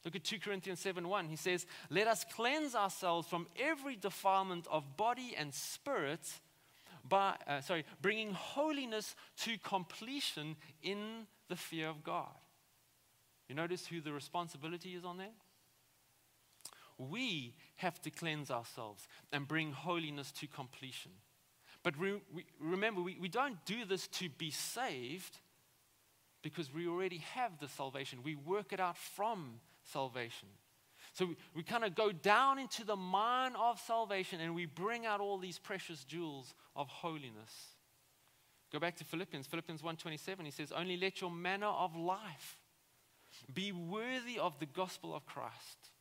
Look 0.06 0.16
at 0.16 0.24
2 0.24 0.40
Corinthians 0.40 0.80
7 0.80 1.08
1. 1.08 1.28
He 1.28 1.36
says, 1.36 1.66
Let 1.90 2.08
us 2.08 2.26
cleanse 2.36 2.76
ourselves 2.76 3.28
from 3.28 3.48
every 3.60 3.96
defilement 3.96 4.68
of 4.70 4.96
body 4.96 5.34
and 5.38 5.54
spirit 5.54 6.30
by, 7.08 7.36
uh, 7.48 7.62
sorry, 7.62 7.86
bringing 8.02 8.34
holiness 8.34 9.16
to 9.38 9.58
completion 9.58 10.56
in 10.82 11.26
the 11.50 11.56
fear 11.56 11.88
of 11.88 12.04
God. 12.04 12.30
You 13.50 13.56
notice 13.56 13.88
who 13.88 14.02
the 14.02 14.14
responsibility 14.14 14.94
is 14.96 15.04
on 15.04 15.18
there? 15.18 15.28
We 16.98 17.56
have 17.78 18.02
to 18.02 18.10
cleanse 18.10 18.52
ourselves 18.52 19.08
and 19.32 19.48
bring 19.48 19.72
holiness 19.72 20.32
to 20.34 20.48
completion. 20.48 21.12
But 21.84 22.00
re- 22.00 22.22
we, 22.34 22.46
remember, 22.60 23.02
we, 23.02 23.18
we 23.20 23.28
don't 23.28 23.64
do 23.66 23.86
this 23.86 24.08
to 24.08 24.30
be 24.30 24.52
saved 24.52 25.40
because 26.42 26.74
we 26.74 26.88
already 26.88 27.24
have 27.34 27.60
the 27.60 27.68
salvation. 27.68 28.20
We 28.24 28.36
work 28.36 28.74
it 28.74 28.80
out 28.80 28.98
from 28.98 29.60
salvation. 29.84 30.50
So 31.14 31.26
we, 31.26 31.38
we 31.56 31.64
kind 31.64 31.84
of 31.84 31.96
go 31.96 32.12
down 32.12 32.60
into 32.60 32.84
the 32.86 32.96
mine 32.96 33.54
of 33.56 33.80
salvation 33.80 34.40
and 34.40 34.56
we 34.56 34.66
bring 34.66 35.06
out 35.06 35.20
all 35.20 35.38
these 35.38 35.60
precious 35.60 36.04
jewels 36.04 36.54
of 36.76 36.88
holiness. 36.88 37.74
Go 38.72 38.80
back 38.80 38.96
to 38.98 39.04
Philippians, 39.04 39.46
Philippians 39.46 39.84
1:27. 39.84 40.46
He 40.46 40.52
says, 40.52 40.72
"Only 40.72 40.98
let 40.98 41.22
your 41.22 41.30
manner 41.30 41.68
of 41.68 41.96
life 41.96 42.60
be 43.54 43.72
worthy 43.72 44.40
of 44.40 44.58
the 44.60 44.66
gospel 44.66 45.14
of 45.14 45.26
Christ." 45.28 45.93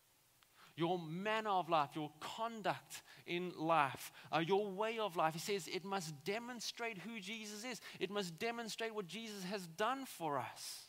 Your 0.76 0.98
manner 0.98 1.50
of 1.50 1.68
life, 1.68 1.90
your 1.94 2.10
conduct 2.20 3.02
in 3.26 3.52
life, 3.58 4.10
uh, 4.34 4.38
your 4.38 4.70
way 4.70 4.98
of 4.98 5.16
life. 5.16 5.34
He 5.34 5.40
says 5.40 5.68
it 5.68 5.84
must 5.84 6.24
demonstrate 6.24 6.98
who 6.98 7.20
Jesus 7.20 7.64
is. 7.64 7.80
It 8.00 8.10
must 8.10 8.38
demonstrate 8.38 8.94
what 8.94 9.06
Jesus 9.06 9.44
has 9.44 9.66
done 9.66 10.06
for 10.06 10.38
us. 10.38 10.88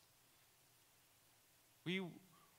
We, 1.86 2.02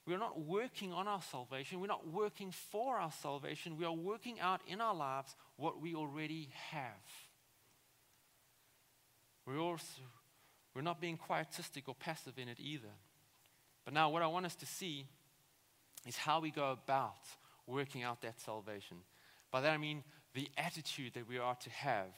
we're 0.06 0.18
not 0.18 0.38
working 0.40 0.92
on 0.92 1.08
our 1.08 1.22
salvation. 1.22 1.80
We're 1.80 1.87
not 1.87 2.06
working 2.06 2.50
for 2.50 2.96
our 2.96 3.12
salvation. 3.12 3.78
We 3.78 3.87
are 3.87 3.92
working 3.92 4.38
out 4.38 4.60
in 4.66 4.82
our 4.82 4.94
lives 4.94 5.34
what 5.56 5.80
we 5.80 5.94
already 5.94 6.50
have. 6.70 6.82
We're, 9.46 9.60
also, 9.60 10.02
we're 10.74 10.82
not 10.82 11.00
being 11.00 11.18
quietistic 11.18 11.84
or 11.88 11.94
passive 11.94 12.38
in 12.38 12.48
it 12.48 12.58
either. 12.60 12.88
But 13.84 13.94
now, 13.94 14.10
what 14.10 14.22
I 14.22 14.26
want 14.26 14.46
us 14.46 14.56
to 14.56 14.66
see 14.66 15.06
is 16.07 16.17
how 16.17 16.40
we 16.40 16.51
go 16.51 16.73
about 16.73 17.27
working 17.67 18.03
out 18.03 18.21
that 18.23 18.40
salvation. 18.40 18.99
By 19.51 19.61
that 19.62 19.71
I 19.71 19.79
mean 19.79 20.03
the 20.35 20.49
attitude 20.59 21.14
that 21.14 21.29
we 21.29 21.38
are 21.38 21.55
to 21.55 21.71
have. 21.71 22.12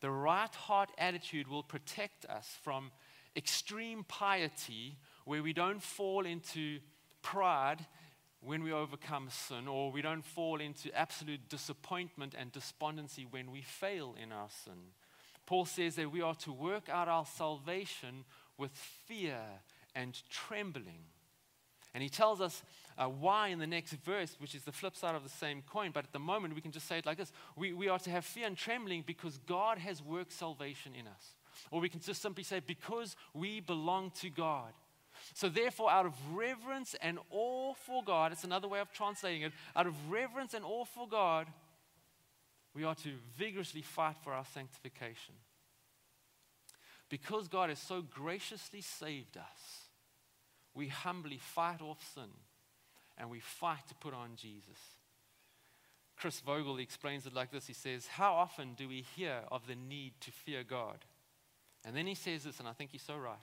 The 0.00 0.10
right 0.10 0.54
heart 0.54 0.90
attitude 0.98 1.48
will 1.48 1.62
protect 1.62 2.26
us 2.26 2.58
from 2.62 2.90
extreme 3.36 4.04
piety 4.04 4.98
where 5.24 5.42
we 5.42 5.52
don't 5.52 5.82
fall 5.82 6.26
into 6.26 6.78
pride 7.22 7.86
when 8.40 8.62
we 8.62 8.72
overcome 8.72 9.28
sin, 9.30 9.66
or 9.66 9.90
we 9.90 10.02
don't 10.02 10.24
fall 10.24 10.60
into 10.60 10.94
absolute 10.94 11.48
disappointment 11.48 12.34
and 12.38 12.52
despondency 12.52 13.26
when 13.30 13.50
we 13.50 13.62
fail 13.62 14.14
in 14.22 14.32
our 14.32 14.50
sin. 14.64 14.92
Paul 15.46 15.64
says 15.64 15.96
that 15.96 16.12
we 16.12 16.20
are 16.20 16.34
to 16.36 16.52
work 16.52 16.90
out 16.90 17.08
our 17.08 17.24
salvation 17.24 18.24
with 18.58 18.72
fear 18.72 19.40
and 19.94 20.20
trembling. 20.28 21.04
And 21.94 22.02
he 22.02 22.08
tells 22.08 22.40
us 22.40 22.64
uh, 22.98 23.06
why 23.06 23.48
in 23.48 23.60
the 23.60 23.66
next 23.66 23.92
verse, 24.04 24.36
which 24.40 24.54
is 24.54 24.62
the 24.62 24.72
flip 24.72 24.96
side 24.96 25.14
of 25.14 25.22
the 25.22 25.28
same 25.28 25.62
coin. 25.62 25.92
But 25.94 26.04
at 26.04 26.12
the 26.12 26.18
moment, 26.18 26.54
we 26.54 26.60
can 26.60 26.72
just 26.72 26.88
say 26.88 26.98
it 26.98 27.06
like 27.06 27.18
this 27.18 27.32
we, 27.56 27.72
we 27.72 27.88
are 27.88 28.00
to 28.00 28.10
have 28.10 28.24
fear 28.24 28.46
and 28.46 28.56
trembling 28.56 29.04
because 29.06 29.38
God 29.46 29.78
has 29.78 30.02
worked 30.02 30.32
salvation 30.32 30.92
in 30.98 31.06
us. 31.06 31.34
Or 31.70 31.80
we 31.80 31.88
can 31.88 32.00
just 32.00 32.20
simply 32.20 32.42
say, 32.42 32.60
because 32.60 33.16
we 33.32 33.60
belong 33.60 34.10
to 34.20 34.28
God. 34.28 34.72
So, 35.32 35.48
therefore, 35.48 35.90
out 35.90 36.06
of 36.06 36.14
reverence 36.34 36.94
and 37.00 37.18
awe 37.30 37.74
for 37.74 38.02
God, 38.04 38.32
it's 38.32 38.44
another 38.44 38.68
way 38.68 38.80
of 38.80 38.92
translating 38.92 39.42
it, 39.42 39.52
out 39.74 39.86
of 39.86 39.94
reverence 40.10 40.54
and 40.54 40.64
awe 40.64 40.84
for 40.84 41.08
God, 41.08 41.46
we 42.74 42.84
are 42.84 42.96
to 42.96 43.10
vigorously 43.36 43.82
fight 43.82 44.16
for 44.22 44.32
our 44.32 44.44
sanctification. 44.52 45.34
Because 47.08 47.48
God 47.48 47.68
has 47.68 47.78
so 47.78 48.02
graciously 48.02 48.80
saved 48.80 49.36
us, 49.36 49.83
we 50.74 50.88
humbly 50.88 51.38
fight 51.38 51.80
off 51.80 52.04
sin 52.14 52.30
and 53.16 53.30
we 53.30 53.40
fight 53.40 53.86
to 53.88 53.94
put 53.94 54.14
on 54.14 54.30
Jesus. 54.36 54.78
Chris 56.16 56.40
Vogel 56.40 56.78
explains 56.78 57.26
it 57.26 57.34
like 57.34 57.50
this 57.50 57.66
He 57.66 57.72
says, 57.72 58.06
How 58.06 58.34
often 58.34 58.74
do 58.74 58.88
we 58.88 59.04
hear 59.16 59.40
of 59.50 59.66
the 59.66 59.76
need 59.76 60.14
to 60.20 60.30
fear 60.30 60.62
God? 60.62 61.04
And 61.84 61.94
then 61.94 62.06
he 62.06 62.14
says 62.14 62.44
this, 62.44 62.58
and 62.60 62.68
I 62.68 62.72
think 62.72 62.90
he's 62.90 63.02
so 63.02 63.16
right. 63.16 63.36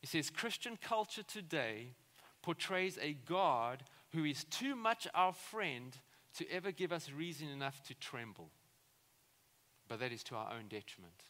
He 0.00 0.06
says, 0.06 0.28
Christian 0.28 0.76
culture 0.80 1.22
today 1.22 1.94
portrays 2.42 2.98
a 3.00 3.14
God 3.14 3.82
who 4.12 4.24
is 4.24 4.44
too 4.44 4.76
much 4.76 5.08
our 5.14 5.32
friend 5.32 5.96
to 6.36 6.50
ever 6.50 6.70
give 6.70 6.92
us 6.92 7.10
reason 7.10 7.48
enough 7.48 7.82
to 7.84 7.94
tremble, 7.94 8.50
but 9.88 10.00
that 10.00 10.12
is 10.12 10.22
to 10.24 10.34
our 10.34 10.52
own 10.52 10.68
detriment. 10.68 11.22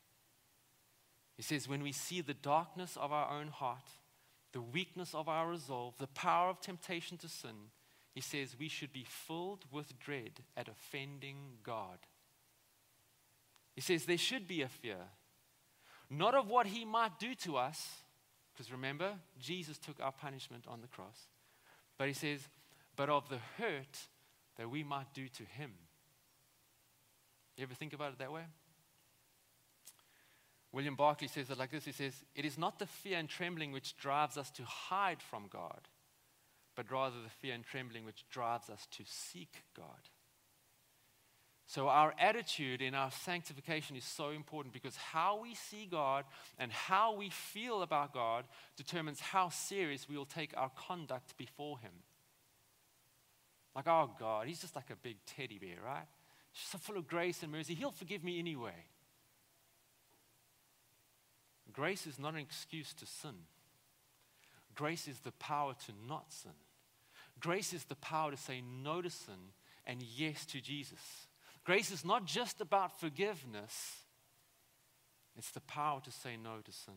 He 1.36 1.42
says, 1.42 1.68
when 1.68 1.82
we 1.82 1.92
see 1.92 2.22
the 2.22 2.34
darkness 2.34 2.96
of 2.96 3.12
our 3.12 3.30
own 3.30 3.48
heart, 3.48 3.88
the 4.56 4.62
weakness 4.62 5.14
of 5.14 5.28
our 5.28 5.50
resolve, 5.50 5.92
the 5.98 6.06
power 6.06 6.48
of 6.48 6.62
temptation 6.62 7.18
to 7.18 7.28
sin, 7.28 7.68
he 8.14 8.22
says 8.22 8.56
we 8.58 8.70
should 8.70 8.90
be 8.90 9.04
filled 9.06 9.66
with 9.70 9.98
dread 9.98 10.40
at 10.56 10.66
offending 10.66 11.58
God. 11.62 11.98
He 13.74 13.82
says 13.82 14.06
there 14.06 14.16
should 14.16 14.48
be 14.48 14.62
a 14.62 14.68
fear, 14.68 14.96
not 16.08 16.34
of 16.34 16.48
what 16.48 16.68
he 16.68 16.86
might 16.86 17.18
do 17.18 17.34
to 17.34 17.58
us, 17.58 17.86
because 18.50 18.72
remember, 18.72 19.12
Jesus 19.38 19.76
took 19.76 20.00
our 20.00 20.10
punishment 20.10 20.64
on 20.66 20.80
the 20.80 20.88
cross, 20.88 21.28
but 21.98 22.08
he 22.08 22.14
says, 22.14 22.48
but 22.96 23.10
of 23.10 23.28
the 23.28 23.40
hurt 23.58 24.08
that 24.56 24.70
we 24.70 24.82
might 24.82 25.12
do 25.12 25.28
to 25.28 25.42
him. 25.42 25.72
You 27.58 27.64
ever 27.64 27.74
think 27.74 27.92
about 27.92 28.12
it 28.12 28.20
that 28.20 28.32
way? 28.32 28.44
William 30.72 30.96
Barclay 30.96 31.28
says 31.28 31.50
it 31.50 31.58
like 31.58 31.70
this 31.70 31.84
He 31.84 31.92
says, 31.92 32.24
It 32.34 32.44
is 32.44 32.58
not 32.58 32.78
the 32.78 32.86
fear 32.86 33.18
and 33.18 33.28
trembling 33.28 33.72
which 33.72 33.96
drives 33.96 34.36
us 34.36 34.50
to 34.52 34.64
hide 34.64 35.22
from 35.22 35.46
God, 35.50 35.88
but 36.74 36.90
rather 36.90 37.16
the 37.22 37.30
fear 37.30 37.54
and 37.54 37.64
trembling 37.64 38.04
which 38.04 38.24
drives 38.30 38.68
us 38.68 38.86
to 38.92 39.04
seek 39.06 39.64
God. 39.76 40.10
So, 41.68 41.88
our 41.88 42.14
attitude 42.20 42.80
in 42.80 42.94
our 42.94 43.10
sanctification 43.10 43.96
is 43.96 44.04
so 44.04 44.30
important 44.30 44.72
because 44.72 44.94
how 44.96 45.40
we 45.42 45.54
see 45.56 45.88
God 45.90 46.24
and 46.58 46.70
how 46.70 47.16
we 47.16 47.28
feel 47.30 47.82
about 47.82 48.14
God 48.14 48.44
determines 48.76 49.18
how 49.18 49.48
serious 49.48 50.08
we 50.08 50.16
will 50.16 50.26
take 50.26 50.52
our 50.56 50.70
conduct 50.76 51.36
before 51.36 51.80
Him. 51.80 51.90
Like, 53.74 53.88
oh, 53.88 54.12
God, 54.18 54.46
He's 54.46 54.60
just 54.60 54.76
like 54.76 54.90
a 54.90 54.96
big 54.96 55.16
teddy 55.26 55.58
bear, 55.58 55.78
right? 55.84 56.06
So 56.52 56.78
full 56.78 56.96
of 56.96 57.08
grace 57.08 57.42
and 57.42 57.50
mercy. 57.50 57.74
He'll 57.74 57.90
forgive 57.90 58.22
me 58.22 58.38
anyway. 58.38 58.86
Grace 61.76 62.06
is 62.06 62.18
not 62.18 62.32
an 62.32 62.40
excuse 62.40 62.94
to 62.94 63.04
sin. 63.04 63.34
Grace 64.74 65.06
is 65.06 65.20
the 65.20 65.32
power 65.32 65.74
to 65.86 65.92
not 66.08 66.32
sin. 66.32 66.52
Grace 67.38 67.74
is 67.74 67.84
the 67.84 67.96
power 67.96 68.30
to 68.30 68.36
say 68.36 68.62
no 68.82 69.02
to 69.02 69.10
sin 69.10 69.52
and 69.86 70.02
yes 70.02 70.46
to 70.46 70.60
Jesus. 70.62 71.28
Grace 71.64 71.90
is 71.90 72.02
not 72.02 72.24
just 72.24 72.62
about 72.62 72.98
forgiveness, 72.98 74.04
it's 75.36 75.50
the 75.50 75.60
power 75.60 76.00
to 76.02 76.10
say 76.10 76.38
no 76.42 76.60
to 76.64 76.72
sin. 76.72 76.94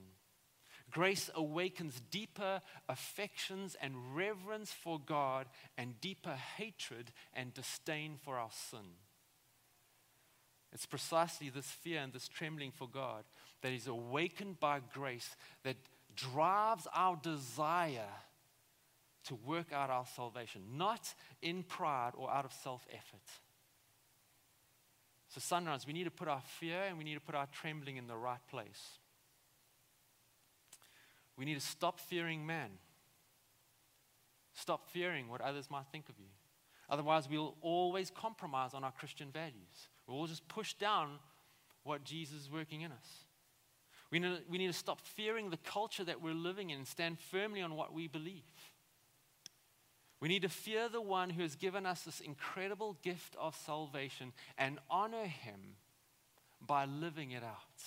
Grace 0.92 1.30
awakens 1.36 2.02
deeper 2.10 2.62
affections 2.88 3.76
and 3.82 4.16
reverence 4.16 4.72
for 4.72 4.98
God 4.98 5.48
and 5.78 6.00
deeper 6.00 6.38
hatred 6.58 7.12
and 7.34 7.54
disdain 7.54 8.16
for 8.24 8.38
our 8.38 8.50
sin. 8.52 8.96
It's 10.72 10.86
precisely 10.86 11.50
this 11.50 11.66
fear 11.66 12.00
and 12.00 12.14
this 12.14 12.30
trembling 12.30 12.72
for 12.72 12.88
God 12.88 13.26
that 13.62 13.72
is 13.72 13.88
awakened 13.88 14.60
by 14.60 14.80
grace 14.94 15.36
that 15.64 15.76
drives 16.16 16.88
our 16.94 17.18
desire 17.22 18.10
to 19.26 19.36
work 19.36 19.72
out 19.74 19.90
our 19.90 20.06
salvation, 20.16 20.62
not 20.76 21.14
in 21.42 21.64
pride 21.64 22.12
or 22.16 22.32
out 22.32 22.46
of 22.46 22.54
self 22.54 22.88
effort. 22.92 23.28
So, 25.30 25.40
sunrise, 25.40 25.86
we 25.86 25.94
need 25.94 26.06
to 26.06 26.12
put 26.12 26.28
our 26.28 26.42
fear 26.42 26.84
and 26.88 26.98
we 26.98 27.04
need 27.04 27.14
to 27.14 27.20
put 27.20 27.36
our 27.36 27.48
trembling 27.52 27.98
in 27.98 28.08
the 28.08 28.16
right 28.16 28.40
place. 28.50 28.98
We 31.38 31.46
need 31.46 31.56
to 31.56 31.66
stop 31.66 32.00
fearing 32.00 32.46
man. 32.46 32.72
Stop 34.54 34.90
fearing 34.90 35.30
what 35.30 35.42
others 35.42 35.70
might 35.70 35.86
think 35.92 36.10
of 36.10 36.16
you. 36.18 36.26
Otherwise, 36.90 37.30
we'll 37.30 37.56
always 37.62 38.10
compromise 38.10 38.74
on 38.74 38.84
our 38.84 38.92
Christian 38.92 39.30
values. 39.32 39.88
We'll 40.08 40.26
just 40.26 40.48
push 40.48 40.74
down 40.74 41.20
what 41.84 42.04
Jesus 42.04 42.42
is 42.42 42.52
working 42.52 42.82
in 42.82 42.92
us. 42.92 43.26
We 44.12 44.20
need, 44.20 44.42
we 44.50 44.58
need 44.58 44.68
to 44.68 44.74
stop 44.74 45.02
fearing 45.02 45.50
the 45.50 45.58
culture 45.58 46.04
that 46.04 46.22
we're 46.22 46.34
living 46.34 46.72
in 46.72 46.78
and 46.78 46.88
stand 46.88 47.20
firmly 47.20 47.62
on 47.62 47.76
what 47.76 47.94
we 47.94 48.08
believe. 48.08 48.44
We 50.20 50.28
need 50.28 50.42
to 50.42 50.50
fear 50.50 50.90
the 50.90 51.02
one 51.02 51.30
who 51.30 51.44
has 51.44 51.56
given 51.56 51.86
us 51.86 52.02
this 52.02 52.20
incredible 52.20 52.98
gift 53.04 53.36
of 53.40 53.56
salvation 53.56 54.34
and 54.58 54.80
honor 54.90 55.26
him 55.26 55.76
by 56.66 56.86
living 56.86 57.32
it 57.32 57.44
out. 57.44 57.84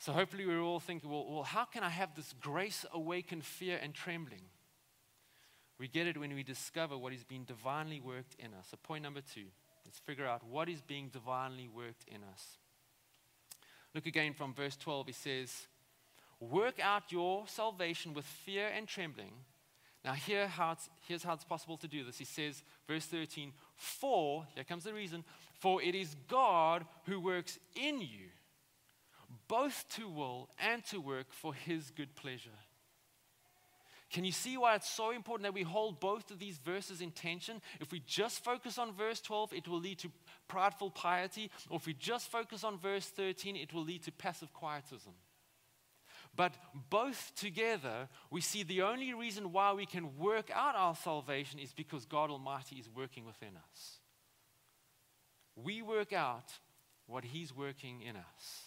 So, 0.00 0.12
hopefully, 0.12 0.46
we're 0.46 0.60
all 0.60 0.80
thinking, 0.80 1.10
well, 1.10 1.26
well, 1.28 1.42
how 1.42 1.64
can 1.64 1.82
I 1.82 1.88
have 1.88 2.14
this 2.14 2.34
grace 2.40 2.84
awakened 2.92 3.44
fear 3.44 3.78
and 3.82 3.94
trembling? 3.94 4.42
We 5.78 5.88
get 5.88 6.06
it 6.06 6.18
when 6.18 6.34
we 6.34 6.42
discover 6.42 6.96
what 6.96 7.12
is 7.12 7.24
being 7.24 7.44
divinely 7.44 8.00
worked 8.00 8.36
in 8.38 8.54
us. 8.54 8.68
So, 8.70 8.76
point 8.82 9.02
number 9.02 9.20
two 9.20 9.46
let's 9.84 9.98
figure 9.98 10.26
out 10.26 10.44
what 10.44 10.68
is 10.68 10.82
being 10.82 11.08
divinely 11.08 11.68
worked 11.68 12.04
in 12.06 12.22
us. 12.32 12.58
Look 13.94 14.06
again 14.06 14.34
from 14.34 14.54
verse 14.54 14.76
12. 14.76 15.06
He 15.08 15.12
says, 15.12 15.66
Work 16.40 16.78
out 16.80 17.10
your 17.10 17.46
salvation 17.48 18.14
with 18.14 18.24
fear 18.24 18.68
and 18.68 18.86
trembling 18.86 19.32
now, 20.04 20.12
here 20.12 20.46
how 20.46 20.76
here's 21.06 21.22
how 21.22 21.34
it's 21.34 21.44
possible 21.44 21.76
to 21.78 21.88
do 21.88 22.04
this. 22.04 22.18
He 22.18 22.24
says, 22.24 22.62
verse 22.86 23.04
13, 23.06 23.52
For, 23.76 24.46
here 24.54 24.64
comes 24.64 24.84
the 24.84 24.94
reason, 24.94 25.24
for 25.60 25.82
it 25.82 25.94
is 25.94 26.16
God 26.28 26.86
who 27.04 27.20
works 27.20 27.58
in 27.74 28.00
you, 28.00 28.30
both 29.48 29.84
to 29.96 30.08
will 30.08 30.48
and 30.58 30.84
to 30.86 30.98
work 31.00 31.26
for 31.30 31.52
his 31.52 31.90
good 31.90 32.14
pleasure. 32.14 32.50
Can 34.10 34.24
you 34.24 34.32
see 34.32 34.56
why 34.56 34.76
it's 34.76 34.88
so 34.88 35.10
important 35.10 35.42
that 35.42 35.52
we 35.52 35.62
hold 35.62 36.00
both 36.00 36.30
of 36.30 36.38
these 36.38 36.56
verses 36.56 37.02
in 37.02 37.10
tension? 37.10 37.60
If 37.78 37.92
we 37.92 38.00
just 38.06 38.42
focus 38.42 38.78
on 38.78 38.94
verse 38.94 39.20
12, 39.20 39.52
it 39.52 39.68
will 39.68 39.80
lead 39.80 39.98
to 39.98 40.10
prideful 40.48 40.90
piety, 40.90 41.50
or 41.68 41.76
if 41.76 41.86
we 41.86 41.94
just 41.94 42.30
focus 42.30 42.64
on 42.64 42.78
verse 42.78 43.06
13, 43.06 43.56
it 43.56 43.72
will 43.72 43.84
lead 43.84 44.02
to 44.04 44.12
passive 44.12 44.52
quietism. 44.52 45.12
But 46.34 46.54
both 46.90 47.32
together, 47.34 48.08
we 48.30 48.40
see 48.40 48.62
the 48.62 48.82
only 48.82 49.12
reason 49.12 49.52
why 49.52 49.72
we 49.72 49.86
can 49.86 50.16
work 50.18 50.50
out 50.54 50.76
our 50.76 50.94
salvation 50.94 51.58
is 51.58 51.72
because 51.72 52.04
God 52.04 52.30
Almighty 52.30 52.76
is 52.76 52.88
working 52.94 53.24
within 53.24 53.56
us. 53.56 53.98
We 55.56 55.82
work 55.82 56.12
out 56.12 56.52
what 57.06 57.24
He's 57.24 57.54
working 57.54 58.02
in 58.02 58.16
us. 58.16 58.62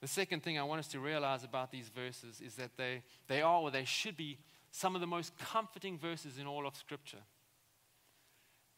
The 0.00 0.06
second 0.06 0.42
thing 0.42 0.58
I 0.58 0.62
want 0.62 0.80
us 0.80 0.88
to 0.88 1.00
realize 1.00 1.42
about 1.42 1.72
these 1.72 1.88
verses 1.88 2.40
is 2.40 2.54
that 2.56 2.76
they, 2.76 3.02
they 3.28 3.42
are, 3.42 3.60
or 3.60 3.70
they 3.70 3.84
should 3.84 4.16
be, 4.16 4.38
some 4.70 4.94
of 4.94 5.00
the 5.00 5.06
most 5.06 5.36
comforting 5.38 5.98
verses 5.98 6.38
in 6.38 6.46
all 6.46 6.66
of 6.66 6.76
Scripture. 6.76 7.22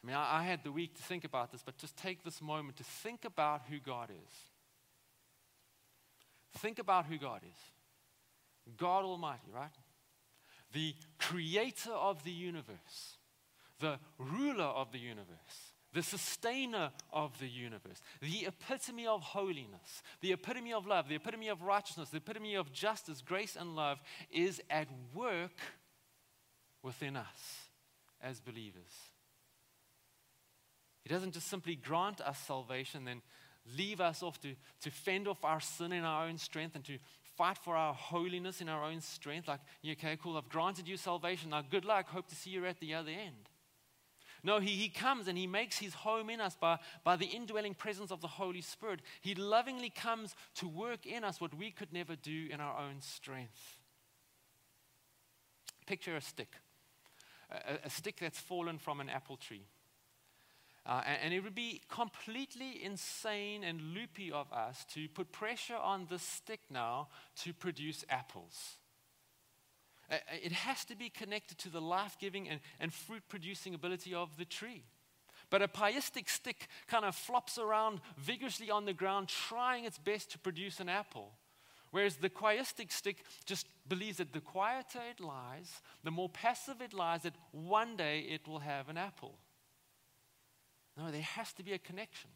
I 0.03 0.07
mean, 0.07 0.17
I, 0.17 0.41
I 0.41 0.43
had 0.45 0.63
the 0.65 0.73
week 0.73 0.95
to 0.97 1.03
think 1.03 1.25
about 1.25 1.53
this, 1.53 1.63
but 1.65 1.77
just 1.77 1.97
take 1.97 2.25
this 2.25 2.41
moment 2.41 2.77
to 2.77 2.85
think 2.85 3.25
about 3.25 3.63
who 3.71 3.79
God 3.79 4.11
is. 4.11 4.35
Think 6.61 6.79
about 6.79 7.07
who 7.07 7.19
God 7.19 7.43
is 7.45 7.59
God 8.77 9.05
Almighty, 9.05 9.51
right? 9.55 9.71
The 10.73 10.95
creator 11.19 11.93
of 11.93 12.23
the 12.25 12.31
universe, 12.31 13.17
the 13.81 13.99
ruler 14.19 14.65
of 14.65 14.93
the 14.93 14.99
universe, 14.99 15.73
the 15.95 16.03
sustainer 16.03 16.91
of 17.11 17.39
the 17.39 17.49
universe, 17.49 18.03
the 18.21 18.47
epitome 18.47 19.07
of 19.07 19.23
holiness, 19.23 20.03
the 20.21 20.33
epitome 20.33 20.75
of 20.75 20.87
love, 20.87 21.09
the 21.09 21.15
epitome 21.15 21.49
of 21.49 21.63
righteousness, 21.63 22.11
the 22.11 22.19
epitome 22.19 22.55
of 22.55 22.73
justice, 22.73 23.23
grace, 23.23 23.57
and 23.59 23.75
love 23.75 23.99
is 24.31 24.61
at 24.69 24.89
work 25.15 25.59
within 26.83 27.17
us 27.17 27.69
as 28.21 28.41
believers. 28.41 29.08
He 31.09 31.15
doesn't 31.15 31.33
just 31.33 31.49
simply 31.49 31.75
grant 31.75 32.21
us 32.21 32.39
salvation, 32.39 33.07
then 33.07 33.23
leave 33.79 33.99
us 33.99 34.23
off 34.23 34.39
to, 34.43 34.55
to 34.83 34.91
fend 34.91 35.27
off 35.27 35.43
our 35.43 35.59
sin 35.59 35.93
in 35.93 36.05
our 36.05 36.27
own 36.27 36.37
strength 36.37 36.75
and 36.75 36.85
to 36.85 36.99
fight 37.39 37.57
for 37.57 37.75
our 37.75 37.95
holiness 37.95 38.61
in 38.61 38.69
our 38.69 38.85
own 38.85 39.01
strength. 39.01 39.49
Like, 39.49 39.61
okay, 39.91 40.19
cool, 40.23 40.37
I've 40.37 40.51
granted 40.51 40.87
you 40.87 40.99
salvation. 40.99 41.49
Now, 41.49 41.63
good 41.63 41.87
luck. 41.87 42.09
Hope 42.09 42.29
to 42.29 42.35
see 42.35 42.51
you 42.51 42.67
at 42.67 42.79
the 42.79 42.93
other 42.93 43.11
end. 43.11 43.49
No, 44.45 44.61
he, 44.61 44.73
he 44.73 44.91
comes 44.91 45.29
and 45.29 45.39
he 45.39 45.47
makes 45.47 45.79
his 45.79 45.95
home 45.95 46.29
in 46.29 46.43
us 46.43 46.57
by, 46.61 46.77
by 47.05 47.17
the 47.17 47.25
indwelling 47.25 47.73
presence 47.73 48.11
of 48.11 48.21
the 48.21 48.29
Holy 48.29 48.61
Spirit. 48.61 49.01
He 49.23 49.35
lovingly 49.35 49.89
comes 49.89 50.35
to 50.57 50.69
work 50.69 51.07
in 51.07 51.25
us 51.25 51.41
what 51.41 51.57
we 51.57 51.71
could 51.71 51.91
never 51.91 52.17
do 52.17 52.49
in 52.51 52.61
our 52.61 52.79
own 52.79 53.01
strength. 53.01 53.79
Picture 55.87 56.17
a 56.17 56.21
stick, 56.21 56.53
a, 57.51 57.87
a 57.87 57.91
stick 57.91 58.17
that's 58.21 58.39
fallen 58.39 58.77
from 58.77 59.01
an 59.01 59.09
apple 59.09 59.39
tree. 59.39 59.65
Uh, 60.89 61.03
and, 61.07 61.19
and, 61.25 61.35
it 61.35 61.45
would 61.45 61.55
be 61.55 61.83
completely 61.91 62.83
insane 62.83 63.63
and 63.63 63.79
loopy 63.93 64.33
of 64.33 64.51
us 64.51 64.87
to 64.87 65.07
put 65.09 65.31
pressure 65.31 65.77
on 65.77 66.07
the 66.09 66.19
stick 66.19 66.61
now 66.71 67.09
to 67.37 67.53
produce 67.53 68.07
apples. 68.09 68.79
It 70.11 70.53
has 70.53 70.87
to 70.87 70.97
be 70.97 71.11
connected 71.11 71.59
to 71.59 71.69
the 71.69 71.83
life 71.83 72.17
giving 72.19 72.49
and, 72.49 72.61
and 72.81 72.91
fruit 72.91 73.23
producing 73.29 73.75
ability 73.75 74.15
of 74.15 74.35
the 74.39 74.47
tree. 74.47 74.85
But 75.51 75.61
a 75.61 75.69
pietistic 75.69 76.31
stick 76.31 76.69
kind 76.87 77.05
of 77.05 77.15
flops 77.15 77.59
around 77.59 78.01
vigorously 78.17 78.71
on 78.71 78.87
the 78.87 78.95
ground, 78.95 79.29
trying 79.29 79.85
its 79.85 79.99
best 79.99 80.31
to 80.33 80.39
produce 80.39 80.81
an 80.81 80.89
apple. 80.89 81.33
Whereas 81.91 82.17
the 82.17 82.31
quietistic 82.31 82.93
stick 82.93 83.25
just 83.45 83.67
believes 83.87 84.19
that 84.19 84.33
the 84.33 84.41
quieter 84.41 85.01
it 85.11 85.21
lies, 85.21 85.83
the 86.05 86.11
more 86.11 86.29
passive 86.31 86.81
it 86.81 86.95
lies, 86.95 87.23
that 87.23 87.35
one 87.53 87.97
day 87.97 88.21
it 88.21 88.49
will 88.49 88.61
have 88.61 88.89
an 88.89 88.97
apple. 88.97 89.39
No, 90.99 91.11
there 91.13 91.23
has 91.23 91.53
to 91.55 91.63
be 91.63 91.73
a 91.73 91.79
connection. 91.79 92.31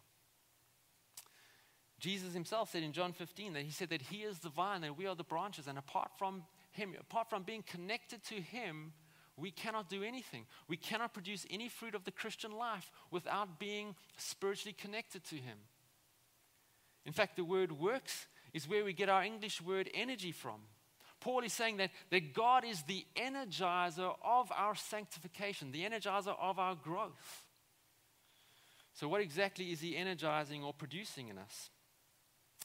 Jesus 1.99 2.33
himself 2.33 2.71
said 2.71 2.83
in 2.83 2.93
John 2.93 3.13
15 3.13 3.53
that 3.55 3.63
he 3.63 3.71
said 3.71 3.91
that 3.91 4.03
he 4.03 4.19
is 4.19 4.39
the 4.39 4.49
vine 4.49 4.85
and 4.85 4.97
we 4.97 5.07
are 5.07 5.15
the 5.15 5.25
branches, 5.25 5.67
and 5.67 5.79
apart 5.79 6.11
from 6.17 6.45
him, 6.71 6.95
apart 6.99 7.29
from 7.29 7.43
being 7.43 7.63
connected 7.63 8.25
to 8.25 8.37
him, 8.37 8.93
we 9.37 9.51
cannot 9.51 9.89
do 9.89 10.03
anything. 10.03 10.47
We 10.69 10.77
cannot 10.77 11.13
produce 11.15 11.47
any 11.51 11.69
fruit 11.69 11.95
of 11.95 12.05
the 12.05 12.11
Christian 12.11 12.53
life 12.53 12.91
without 13.11 13.59
being 13.59 13.95
spiritually 14.17 14.75
connected 14.79 15.25
to 15.25 15.37
him. 15.37 15.59
In 17.05 17.13
fact, 17.13 17.37
the 17.37 17.45
word 17.45 17.73
works 17.73 18.27
is 18.53 18.69
where 18.69 18.85
we 18.85 18.93
get 18.93 19.09
our 19.09 19.25
English 19.25 19.61
word 19.61 19.91
energy 19.95 20.33
from. 20.33 20.61
Paul 21.21 21.41
is 21.45 21.53
saying 21.53 21.79
that, 21.79 21.91
that 22.11 22.35
God 22.35 22.65
is 22.65 22.83
the 22.83 23.07
energizer 23.17 24.15
of 24.25 24.53
our 24.57 24.75
sanctification, 24.75 25.73
the 25.73 25.85
energizer 25.85 26.37
of 26.41 26.59
our 26.59 26.75
growth. 26.75 27.47
So, 28.95 29.09
what 29.09 29.21
exactly 29.21 29.73
is 29.73 29.81
He 29.81 29.97
energizing 29.97 30.63
or 30.63 30.73
producing 30.73 31.29
in 31.29 31.39
us? 31.39 31.71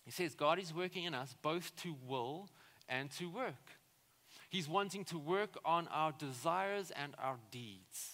He 0.06 0.12
says 0.12 0.36
God 0.36 0.60
is 0.60 0.74
working 0.74 1.04
in 1.04 1.14
us 1.14 1.36
both 1.42 1.76
to 1.84 1.96
will 2.08 2.50
and 2.88 3.12
to 3.12 3.30
work. 3.30 3.72
He's 4.50 4.70
wanting 4.70 5.04
to 5.06 5.18
work 5.18 5.58
on 5.66 5.88
our 5.90 6.14
desires 6.14 6.92
and 6.92 7.14
our 7.22 7.38
deeds. 7.52 8.14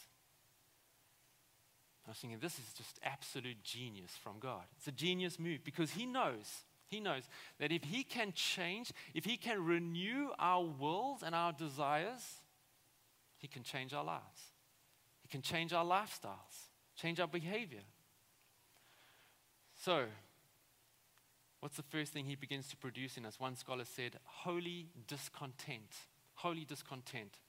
I 2.06 2.12
was 2.12 2.18
thinking, 2.18 2.40
this 2.40 2.60
is 2.60 2.74
just 2.76 3.00
absolute 3.04 3.64
genius 3.64 4.12
from 4.22 4.40
God. 4.40 4.64
It's 4.78 4.88
a 4.88 4.92
genius 4.92 5.40
move 5.40 5.64
because 5.64 5.92
He 5.92 6.06
knows 6.06 6.64
he 6.94 7.00
knows 7.00 7.24
that 7.60 7.72
if 7.72 7.84
He 7.84 8.04
can 8.04 8.34
change, 8.34 8.92
if 9.16 9.26
He 9.26 9.36
can 9.36 9.66
renew 9.66 10.30
our 10.38 10.64
wills 10.64 11.24
and 11.24 11.34
our 11.34 11.52
desires, 11.52 12.42
He 13.40 13.48
can 13.48 13.64
change 13.64 13.94
our 13.94 14.04
lives. 14.04 14.52
He 15.24 15.28
can 15.28 15.42
change 15.42 15.74
our 15.74 15.84
lifestyles, 15.84 16.70
change 16.96 17.20
our 17.20 17.28
behavior. 17.28 17.82
So, 19.84 20.06
what's 21.60 21.78
the 21.78 21.84
first 21.84 22.14
thing 22.14 22.26
He 22.26 22.36
begins 22.36 22.68
to 22.70 22.78
produce 22.78 23.18
in 23.18 23.26
us? 23.26 23.40
One 23.40 23.56
scholar 23.56 23.86
said, 23.86 24.18
holy 24.24 24.88
discontent. 25.08 25.96
Holy 26.36 26.66
discontent. 26.66 27.40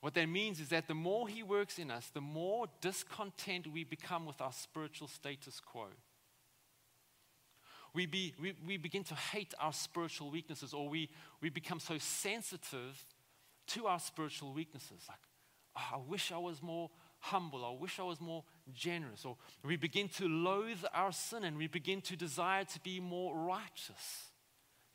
What 0.00 0.14
that 0.14 0.28
means 0.28 0.60
is 0.60 0.68
that 0.70 0.88
the 0.88 0.94
more 0.94 1.28
He 1.28 1.42
works 1.42 1.78
in 1.78 1.90
us, 1.90 2.10
the 2.12 2.20
more 2.20 2.66
discontent 2.80 3.66
we 3.66 3.84
become 3.84 4.26
with 4.26 4.40
our 4.40 4.52
spiritual 4.52 5.08
status 5.08 5.60
quo 5.60 5.88
we, 7.94 8.06
be, 8.06 8.34
we, 8.40 8.54
we 8.66 8.76
begin 8.76 9.04
to 9.04 9.14
hate 9.14 9.54
our 9.60 9.72
spiritual 9.72 10.30
weaknesses 10.30 10.72
or 10.72 10.88
we, 10.88 11.10
we 11.40 11.50
become 11.50 11.78
so 11.78 11.98
sensitive 11.98 13.04
to 13.68 13.86
our 13.86 14.00
spiritual 14.00 14.52
weaknesses. 14.52 15.02
Like, 15.08 15.18
oh, 15.76 15.96
I 15.96 15.98
wish 16.08 16.32
I 16.32 16.38
was 16.38 16.62
more 16.62 16.90
humble. 17.22 17.64
I 17.64 17.80
wish 17.80 18.00
I 18.00 18.02
was 18.02 18.20
more 18.20 18.42
generous. 18.74 19.24
Or 19.24 19.36
we 19.64 19.76
begin 19.76 20.08
to 20.16 20.26
loathe 20.26 20.84
our 20.92 21.12
sin 21.12 21.44
and 21.44 21.56
we 21.56 21.68
begin 21.68 22.00
to 22.02 22.16
desire 22.16 22.64
to 22.64 22.80
be 22.80 23.00
more 23.00 23.34
righteous. 23.34 24.30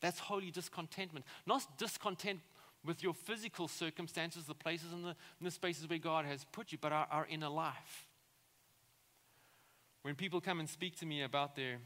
That's 0.00 0.18
holy 0.18 0.50
discontentment. 0.50 1.24
Not 1.46 1.78
discontent 1.78 2.40
with 2.84 3.02
your 3.02 3.14
physical 3.14 3.66
circumstances, 3.66 4.44
the 4.44 4.54
places 4.54 4.92
and 4.92 5.04
the, 5.04 5.16
the 5.40 5.50
spaces 5.50 5.88
where 5.88 5.98
God 5.98 6.26
has 6.26 6.44
put 6.52 6.70
you, 6.70 6.78
but 6.80 6.92
our, 6.92 7.06
our 7.10 7.26
inner 7.26 7.48
life. 7.48 8.06
When 10.02 10.14
people 10.14 10.40
come 10.40 10.60
and 10.60 10.68
speak 10.68 10.96
to 10.98 11.06
me 11.06 11.22
about 11.22 11.56
their 11.56 11.78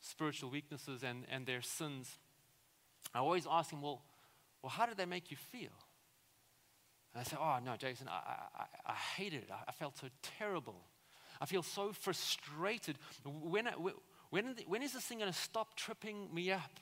spiritual 0.00 0.50
weaknesses 0.50 1.02
and, 1.02 1.24
and 1.30 1.46
their 1.46 1.62
sins, 1.62 2.18
I 3.14 3.18
always 3.18 3.46
ask 3.48 3.70
them, 3.70 3.82
well, 3.82 4.02
well, 4.62 4.70
how 4.70 4.86
did 4.86 4.96
they 4.96 5.04
make 5.04 5.30
you 5.30 5.36
feel? 5.36 5.70
And 7.14 7.20
I 7.20 7.24
say, 7.24 7.36
oh, 7.40 7.58
no, 7.64 7.76
Jason, 7.76 8.08
I, 8.08 8.58
I, 8.58 8.64
I 8.86 8.92
hated 8.92 9.44
it. 9.44 9.50
I, 9.50 9.68
I, 9.68 9.72
felt 9.72 9.96
so 9.96 10.08
terrible. 10.38 10.74
I 11.40 11.46
feel 11.46 11.62
so 11.62 11.92
frustrated. 11.92 12.98
When, 13.24 13.66
when, 14.30 14.56
when 14.66 14.82
is 14.82 14.94
this 14.94 15.04
thing 15.04 15.18
going 15.18 15.32
to 15.32 15.38
stop 15.38 15.76
tripping 15.76 16.34
me 16.34 16.50
up? 16.50 16.80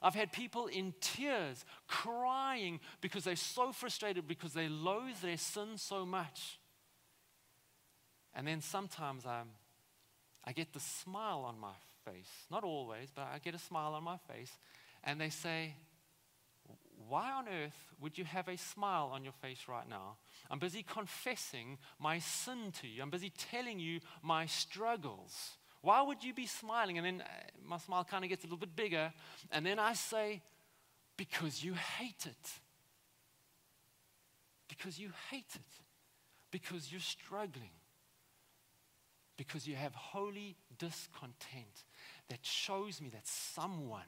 I've 0.00 0.14
had 0.14 0.32
people 0.32 0.68
in 0.68 0.94
tears 1.00 1.64
crying 1.88 2.80
because 3.00 3.24
they're 3.24 3.36
so 3.36 3.72
frustrated 3.72 4.28
because 4.28 4.52
they 4.52 4.68
loathe 4.68 5.20
their 5.20 5.36
sin 5.36 5.76
so 5.76 6.06
much. 6.06 6.58
And 8.34 8.46
then 8.46 8.60
sometimes 8.60 9.26
I'm, 9.26 9.48
I 10.44 10.52
get 10.52 10.72
the 10.72 10.80
smile 10.80 11.44
on 11.46 11.58
my 11.58 11.74
face. 12.04 12.30
Not 12.50 12.64
always, 12.64 13.08
but 13.14 13.22
I 13.22 13.38
get 13.38 13.54
a 13.54 13.58
smile 13.58 13.94
on 13.94 14.04
my 14.04 14.16
face. 14.16 14.52
And 15.04 15.20
they 15.20 15.28
say, 15.28 15.74
Why 17.08 17.30
on 17.32 17.48
earth 17.48 17.76
would 18.00 18.18
you 18.18 18.24
have 18.24 18.48
a 18.48 18.56
smile 18.56 19.10
on 19.12 19.24
your 19.24 19.32
face 19.34 19.64
right 19.68 19.88
now? 19.88 20.16
I'm 20.50 20.58
busy 20.58 20.82
confessing 20.82 21.78
my 21.98 22.18
sin 22.18 22.72
to 22.80 22.88
you. 22.88 23.02
I'm 23.02 23.10
busy 23.10 23.30
telling 23.50 23.78
you 23.78 24.00
my 24.22 24.46
struggles. 24.46 25.58
Why 25.80 26.02
would 26.02 26.22
you 26.22 26.32
be 26.32 26.46
smiling? 26.46 26.98
And 26.98 27.06
then 27.06 27.20
uh, 27.22 27.28
my 27.64 27.78
smile 27.78 28.04
kind 28.04 28.24
of 28.24 28.30
gets 28.30 28.44
a 28.44 28.46
little 28.46 28.58
bit 28.58 28.76
bigger. 28.76 29.12
And 29.50 29.66
then 29.66 29.78
I 29.78 29.94
say, 29.94 30.42
Because 31.16 31.64
you 31.64 31.74
hate 31.74 32.26
it. 32.26 32.50
Because 34.68 34.98
you 34.98 35.10
hate 35.30 35.54
it. 35.54 35.72
Because 36.50 36.90
you're 36.90 37.00
struggling 37.00 37.70
because 39.36 39.66
you 39.66 39.74
have 39.74 39.94
holy 39.94 40.56
discontent 40.78 41.84
that 42.28 42.38
shows 42.42 43.00
me 43.00 43.08
that 43.08 43.26
someone 43.26 44.02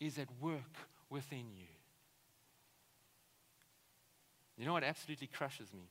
is 0.00 0.18
at 0.18 0.28
work 0.40 0.88
within 1.10 1.52
you. 1.54 1.77
You 4.58 4.66
know 4.66 4.72
what 4.72 4.84
absolutely 4.84 5.28
crushes 5.28 5.72
me? 5.72 5.88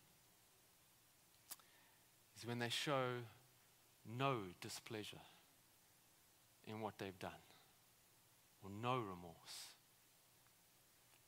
Is 2.37 2.45
when 2.45 2.59
they 2.59 2.69
show 2.69 3.05
no 4.05 4.39
displeasure 4.61 5.21
in 6.67 6.81
what 6.81 6.97
they've 6.97 7.17
done 7.17 7.31
or 8.63 8.69
no 8.69 8.97
remorse. 8.97 9.73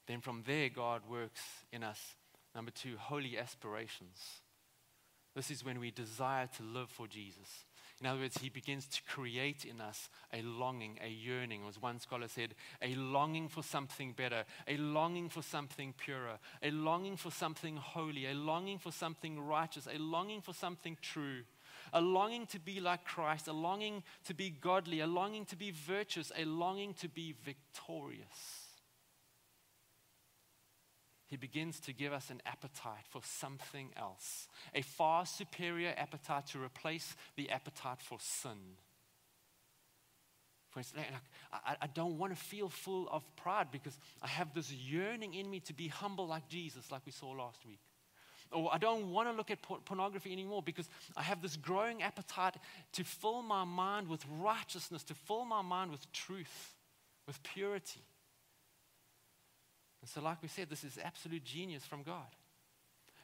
Then 0.06 0.22
from 0.22 0.44
there, 0.46 0.70
God 0.70 1.04
works 1.10 1.42
in 1.72 1.84
us, 1.84 2.16
number 2.54 2.72
two, 2.72 2.98
holy 2.98 3.38
aspirations. 3.38 4.42
This 5.36 5.50
is 5.50 5.64
when 5.64 5.80
we 5.80 5.92
desire 5.92 6.50
to 6.58 6.64
live 6.64 6.90
for 6.90 7.08
Jesus. 7.08 7.66
In 8.02 8.08
other 8.08 8.22
words, 8.22 8.38
he 8.38 8.50
begins 8.50 8.86
to 8.88 9.02
create 9.04 9.66
in 9.66 9.82
us 9.82 10.10
a 10.34 10.42
longing, 10.42 10.98
a 11.04 11.10
yearning. 11.10 11.64
As 11.68 11.82
one 11.82 12.00
scholar 12.00 12.30
said, 12.30 12.56
a 12.82 12.96
longing 12.96 13.50
for 13.50 13.62
something 13.62 14.14
better, 14.14 14.46
a 14.68 14.78
longing 14.78 15.28
for 15.28 15.42
something 15.42 15.94
purer, 15.94 16.40
a 16.64 16.72
longing 16.72 17.18
for 17.18 17.32
something 17.32 17.76
holy, 17.76 18.26
a 18.26 18.34
longing 18.34 18.80
for 18.80 18.92
something 18.92 19.40
righteous, 19.40 19.88
a 19.94 19.98
longing 20.00 20.40
for 20.40 20.54
something 20.54 20.98
true, 21.02 21.42
a 21.92 22.00
longing 22.00 22.46
to 22.48 22.60
be 22.60 22.80
like 22.80 23.04
Christ, 23.04 23.50
a 23.50 23.54
longing 23.54 24.04
to 24.26 24.34
be 24.34 24.50
godly, 24.50 25.02
a 25.02 25.08
longing 25.08 25.46
to 25.48 25.58
be 25.58 25.72
virtuous, 25.72 26.32
a 26.38 26.46
longing 26.46 26.94
to 26.96 27.10
be 27.10 27.36
victorious 27.44 28.59
he 31.30 31.38
begins 31.38 31.80
to 31.82 31.94
give 31.94 32.12
us 32.12 32.32
an 32.32 32.42
appetite 32.46 33.06
for 33.08 33.22
something 33.24 33.92
else, 33.96 34.48
a 34.74 34.82
far 34.82 35.28
superior 35.28 35.94
appetite 35.96 36.48
to 36.48 36.62
replace 36.62 37.16
the 37.36 37.52
appetite 37.52 38.02
for 38.02 38.18
sin. 38.20 38.78
For 40.70 40.80
instance, 40.80 41.06
I, 41.54 41.76
I 41.82 41.88
don't 41.88 42.18
want 42.18 42.36
to 42.36 42.40
feel 42.40 42.68
full 42.68 43.08
of 43.10 43.24
pride 43.36 43.68
because 43.72 43.98
I 44.24 44.28
have 44.28 44.54
this 44.56 44.72
yearning 44.72 45.36
in 45.36 45.50
me 45.50 45.60
to 45.62 45.74
be 45.74 45.88
humble 45.88 46.28
like 46.28 46.48
Jesus, 46.50 46.92
like 46.92 47.02
we 47.06 47.12
saw 47.12 47.30
last 47.30 47.64
week. 47.66 47.80
Or 48.52 48.74
I 48.74 48.80
don't 48.80 49.12
want 49.12 49.30
to 49.30 49.34
look 49.34 49.52
at 49.52 49.62
pornography 49.62 50.32
anymore 50.32 50.64
because 50.64 50.90
I 51.16 51.22
have 51.22 51.44
this 51.44 51.56
growing 51.56 52.02
appetite 52.02 52.56
to 52.94 53.04
fill 53.04 53.44
my 53.44 53.64
mind 53.64 54.08
with 54.08 54.26
righteousness, 54.42 55.04
to 55.04 55.14
fill 55.14 55.46
my 55.46 55.62
mind 55.62 55.92
with 55.92 56.12
truth, 56.12 56.74
with 57.28 57.42
purity. 57.44 58.02
And 60.02 60.10
so, 60.10 60.22
like 60.22 60.42
we 60.42 60.48
said, 60.48 60.70
this 60.70 60.84
is 60.84 60.98
absolute 61.04 61.44
genius 61.44 61.86
from 61.86 62.04
God. 62.04 62.36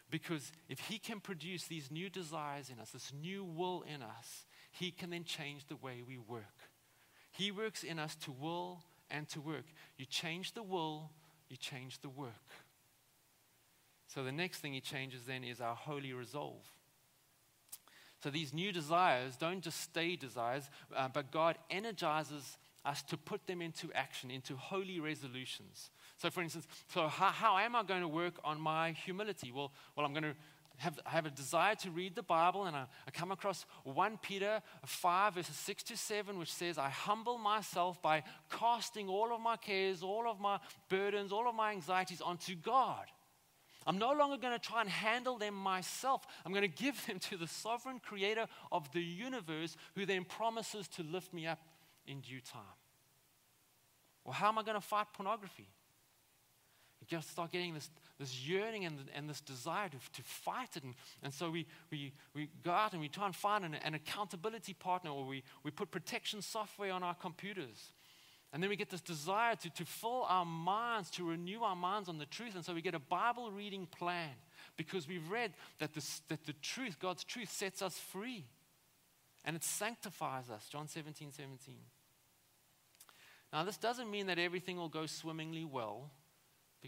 Because 0.10 0.52
if 0.70 0.80
He 0.80 0.98
can 0.98 1.20
produce 1.20 1.66
these 1.66 1.90
new 1.92 2.10
desires 2.10 2.70
in 2.70 2.80
us, 2.80 2.92
this 2.92 3.12
new 3.14 3.44
will 3.44 3.84
in 3.84 4.02
us, 4.02 4.46
He 4.72 4.92
can 4.92 5.10
then 5.10 5.24
change 5.24 5.68
the 5.68 5.78
way 5.78 6.04
we 6.06 6.18
work. 6.18 6.70
He 7.32 7.52
works 7.52 7.84
in 7.84 8.00
us 8.00 8.16
to 8.18 8.32
will 8.32 8.84
and 9.10 9.28
to 9.30 9.42
work. 9.42 9.66
You 9.98 10.06
change 10.06 10.54
the 10.54 10.64
will, 10.64 11.12
you 11.50 11.58
change 11.58 12.02
the 12.02 12.10
work. 12.10 12.52
So, 14.08 14.24
the 14.24 14.32
next 14.32 14.60
thing 14.60 14.74
He 14.74 14.82
changes 14.82 15.24
then 15.26 15.44
is 15.44 15.62
our 15.62 15.76
holy 15.76 16.14
resolve. 16.14 16.64
So, 18.22 18.30
these 18.30 18.54
new 18.54 18.72
desires 18.72 19.36
don't 19.38 19.62
just 19.62 19.80
stay 19.82 20.16
desires, 20.16 20.70
uh, 20.96 21.08
but 21.08 21.32
God 21.32 21.58
energizes 21.70 22.58
us 22.86 23.02
to 23.04 23.18
put 23.18 23.48
them 23.48 23.62
into 23.62 23.92
action, 23.94 24.30
into 24.30 24.56
holy 24.56 25.00
resolutions. 25.00 25.90
So, 26.18 26.30
for 26.30 26.42
instance, 26.42 26.68
so 26.88 27.08
how, 27.08 27.30
how 27.32 27.58
am 27.58 27.76
I 27.76 27.84
going 27.84 28.02
to 28.02 28.08
work 28.08 28.36
on 28.44 28.60
my 28.60 28.92
humility? 28.92 29.52
Well, 29.52 29.72
well, 29.96 30.06
I'm 30.06 30.14
going 30.14 30.24
to 30.24 30.36
have, 30.78 31.00
I 31.06 31.10
have 31.12 31.26
a 31.26 31.30
desire 31.30 31.76
to 31.76 31.92
read 31.92 32.16
the 32.16 32.24
Bible, 32.24 32.66
and 32.66 32.76
I, 32.76 32.86
I 33.08 33.12
come 33.12 33.32
across 33.32 33.66
1 33.84 34.20
Peter 34.22 34.62
5, 34.86 35.36
verses 35.36 35.56
6 35.56 35.84
to 35.84 35.98
7, 35.98 36.38
which 36.38 36.54
says, 36.54 36.78
I 36.78 36.90
humble 36.90 37.38
myself 37.38 38.02
by 38.02 38.24
casting 38.50 39.10
all 39.10 39.34
of 39.34 39.42
my 39.42 39.58
cares, 39.58 40.04
all 40.04 40.30
of 40.30 40.40
my 40.40 40.60
burdens, 40.90 41.32
all 41.32 41.48
of 41.48 41.56
my 41.56 41.72
anxieties 41.72 42.22
onto 42.22 42.56
God. 42.56 43.06
I'm 43.88 44.00
no 44.00 44.14
longer 44.14 44.38
going 44.38 44.58
to 44.58 44.60
try 44.60 44.82
and 44.82 44.90
handle 44.90 45.38
them 45.38 45.54
myself. 45.54 46.26
I'm 46.44 46.52
going 46.52 46.64
to 46.70 46.84
give 46.84 47.06
them 47.06 47.20
to 47.20 47.38
the 47.38 47.48
sovereign 47.48 48.00
creator 48.00 48.48
of 48.72 48.92
the 48.94 49.02
universe 49.02 49.78
who 49.94 50.06
then 50.06 50.24
promises 50.26 50.88
to 50.90 51.04
lift 51.04 51.34
me 51.34 51.46
up 51.46 51.60
in 52.08 52.22
due 52.22 52.42
time. 52.42 52.62
Well, 54.24 54.34
how 54.34 54.48
am 54.48 54.58
I 54.58 54.64
going 54.64 54.76
to 54.76 54.86
fight 54.86 55.06
pornography? 55.14 55.68
You 57.06 57.18
just 57.18 57.32
start 57.32 57.52
getting 57.52 57.74
this, 57.74 57.90
this 58.20 58.48
yearning 58.48 58.86
and, 58.86 58.98
and 59.16 59.30
this 59.30 59.42
desire 59.42 59.90
to, 59.90 59.98
to 59.98 60.24
fight 60.24 60.70
it. 60.76 60.84
And, 60.84 60.96
and 61.22 61.34
so 61.34 61.50
we, 61.50 61.68
we, 61.92 62.14
we 62.34 62.50
go 62.64 62.72
out 62.72 62.94
and 62.94 63.02
we 63.02 63.10
try 63.10 63.26
and 63.26 63.36
find 63.36 63.64
an, 63.64 63.76
an 63.76 63.94
accountability 63.94 64.74
partner 64.74 65.12
or 65.12 65.26
we, 65.26 65.44
we 65.64 65.72
put 65.72 65.92
protection 65.92 66.42
software 66.42 66.92
on 66.92 67.04
our 67.04 67.14
computers. 67.14 67.94
And 68.54 68.64
then 68.64 68.70
we 68.70 68.76
get 68.76 68.90
this 68.90 69.02
desire 69.02 69.56
to, 69.56 69.70
to 69.70 69.86
fill 69.86 70.26
our 70.30 70.46
minds, 70.46 71.10
to 71.12 71.30
renew 71.30 71.62
our 71.62 71.76
minds 71.76 72.08
on 72.08 72.18
the 72.18 72.26
truth. 72.26 72.56
And 72.56 72.64
so 72.64 72.74
we 72.74 72.82
get 72.82 72.96
a 72.96 73.00
Bible 73.00 73.52
reading 73.52 73.86
plan 73.86 74.30
because 74.78 75.08
we've 75.08 75.30
read 75.30 75.54
that, 75.80 75.94
this, 75.94 76.22
that 76.30 76.46
the 76.46 76.54
truth, 76.54 76.98
God's 77.00 77.24
truth, 77.24 77.52
sets 77.52 77.82
us 77.82 77.98
free 77.98 78.46
and 79.44 79.56
it 79.56 79.64
sanctifies 79.64 80.50
us. 80.50 80.68
John 80.72 80.88
17, 80.88 81.32
17. 81.32 81.76
Now, 83.54 83.64
this 83.64 83.78
doesn't 83.78 84.10
mean 84.10 84.28
that 84.28 84.40
everything 84.40 84.78
will 84.78 84.90
go 84.90 85.06
swimmingly 85.06 85.66
well, 85.66 86.12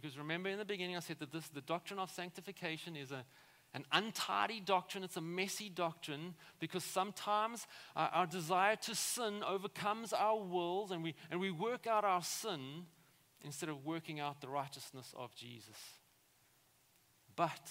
because 0.02 0.18
remember 0.18 0.50
in 0.50 0.60
the 0.60 0.66
beginning 0.66 0.96
I 0.96 1.00
said 1.00 1.18
that 1.20 1.32
this, 1.32 1.48
the 1.50 1.62
doctrine 1.62 2.00
of 2.00 2.12
sanctification 2.12 2.96
is 2.96 3.12
a, 3.12 3.26
an 3.74 3.84
untidy 3.92 4.60
doctrine, 4.60 5.04
it's 5.04 5.18
a 5.18 5.22
messy 5.22 5.70
doctrine 5.70 6.36
because 6.60 6.84
sometimes 6.84 7.66
our, 7.96 8.10
our 8.10 8.26
desire 8.28 8.76
to 8.76 8.94
sin 8.94 9.44
overcomes 9.48 10.14
our 10.14 10.40
wills 10.40 10.92
and 10.92 11.04
we, 11.04 11.16
and 11.32 11.40
we 11.40 11.50
work 11.50 11.88
out 11.88 12.04
our 12.04 12.22
sin 12.22 12.86
instead 13.42 13.70
of 13.70 13.86
working 13.86 14.20
out 14.20 14.40
the 14.40 14.48
righteousness 14.48 15.14
of 15.18 15.34
Jesus. 15.36 15.78
But 17.36 17.70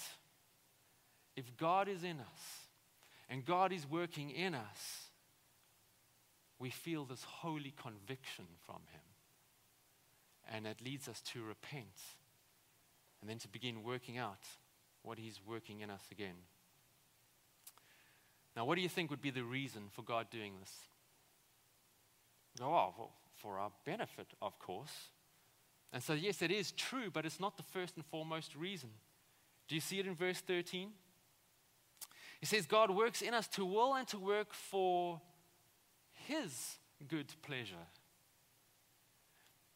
if 1.35 1.55
God 1.55 1.87
is 1.87 2.03
in 2.03 2.19
us 2.19 2.67
and 3.29 3.45
God 3.45 3.71
is 3.71 3.89
working 3.89 4.31
in 4.31 4.53
us, 4.53 5.11
we 6.59 6.71
feel 6.71 7.05
this 7.05 7.23
holy 7.23 7.73
conviction 7.81 8.45
from 8.65 8.81
Him. 8.91 9.01
And 10.51 10.65
it 10.65 10.81
leads 10.83 11.07
us 11.07 11.21
to 11.33 11.43
repent 11.43 12.01
and 13.21 13.29
then 13.29 13.37
to 13.39 13.47
begin 13.47 13.83
working 13.83 14.17
out 14.17 14.41
what 15.03 15.17
He's 15.17 15.39
working 15.45 15.81
in 15.81 15.89
us 15.89 16.03
again. 16.11 16.35
Now, 18.55 18.65
what 18.65 18.75
do 18.75 18.81
you 18.81 18.89
think 18.89 19.09
would 19.09 19.21
be 19.21 19.29
the 19.29 19.43
reason 19.43 19.83
for 19.91 20.01
God 20.01 20.29
doing 20.31 20.53
this? 20.59 20.71
Oh, 22.59 22.93
well, 22.97 23.11
for 23.35 23.59
our 23.59 23.71
benefit, 23.85 24.27
of 24.41 24.57
course. 24.57 25.11
And 25.93 26.01
so, 26.01 26.13
yes, 26.13 26.41
it 26.41 26.51
is 26.51 26.71
true, 26.71 27.09
but 27.11 27.25
it's 27.25 27.39
not 27.39 27.55
the 27.55 27.63
first 27.63 27.95
and 27.95 28.05
foremost 28.05 28.55
reason. 28.55 28.89
Do 29.67 29.75
you 29.75 29.81
see 29.81 29.99
it 29.99 30.07
in 30.07 30.15
verse 30.15 30.39
13? 30.39 30.89
He 32.39 32.45
says, 32.45 32.65
God 32.65 32.91
works 32.91 33.21
in 33.21 33.33
us 33.33 33.47
to 33.49 33.65
will 33.65 33.95
and 33.95 34.07
to 34.09 34.19
work 34.19 34.53
for 34.53 35.21
His 36.25 36.77
good 37.07 37.33
pleasure. 37.41 37.75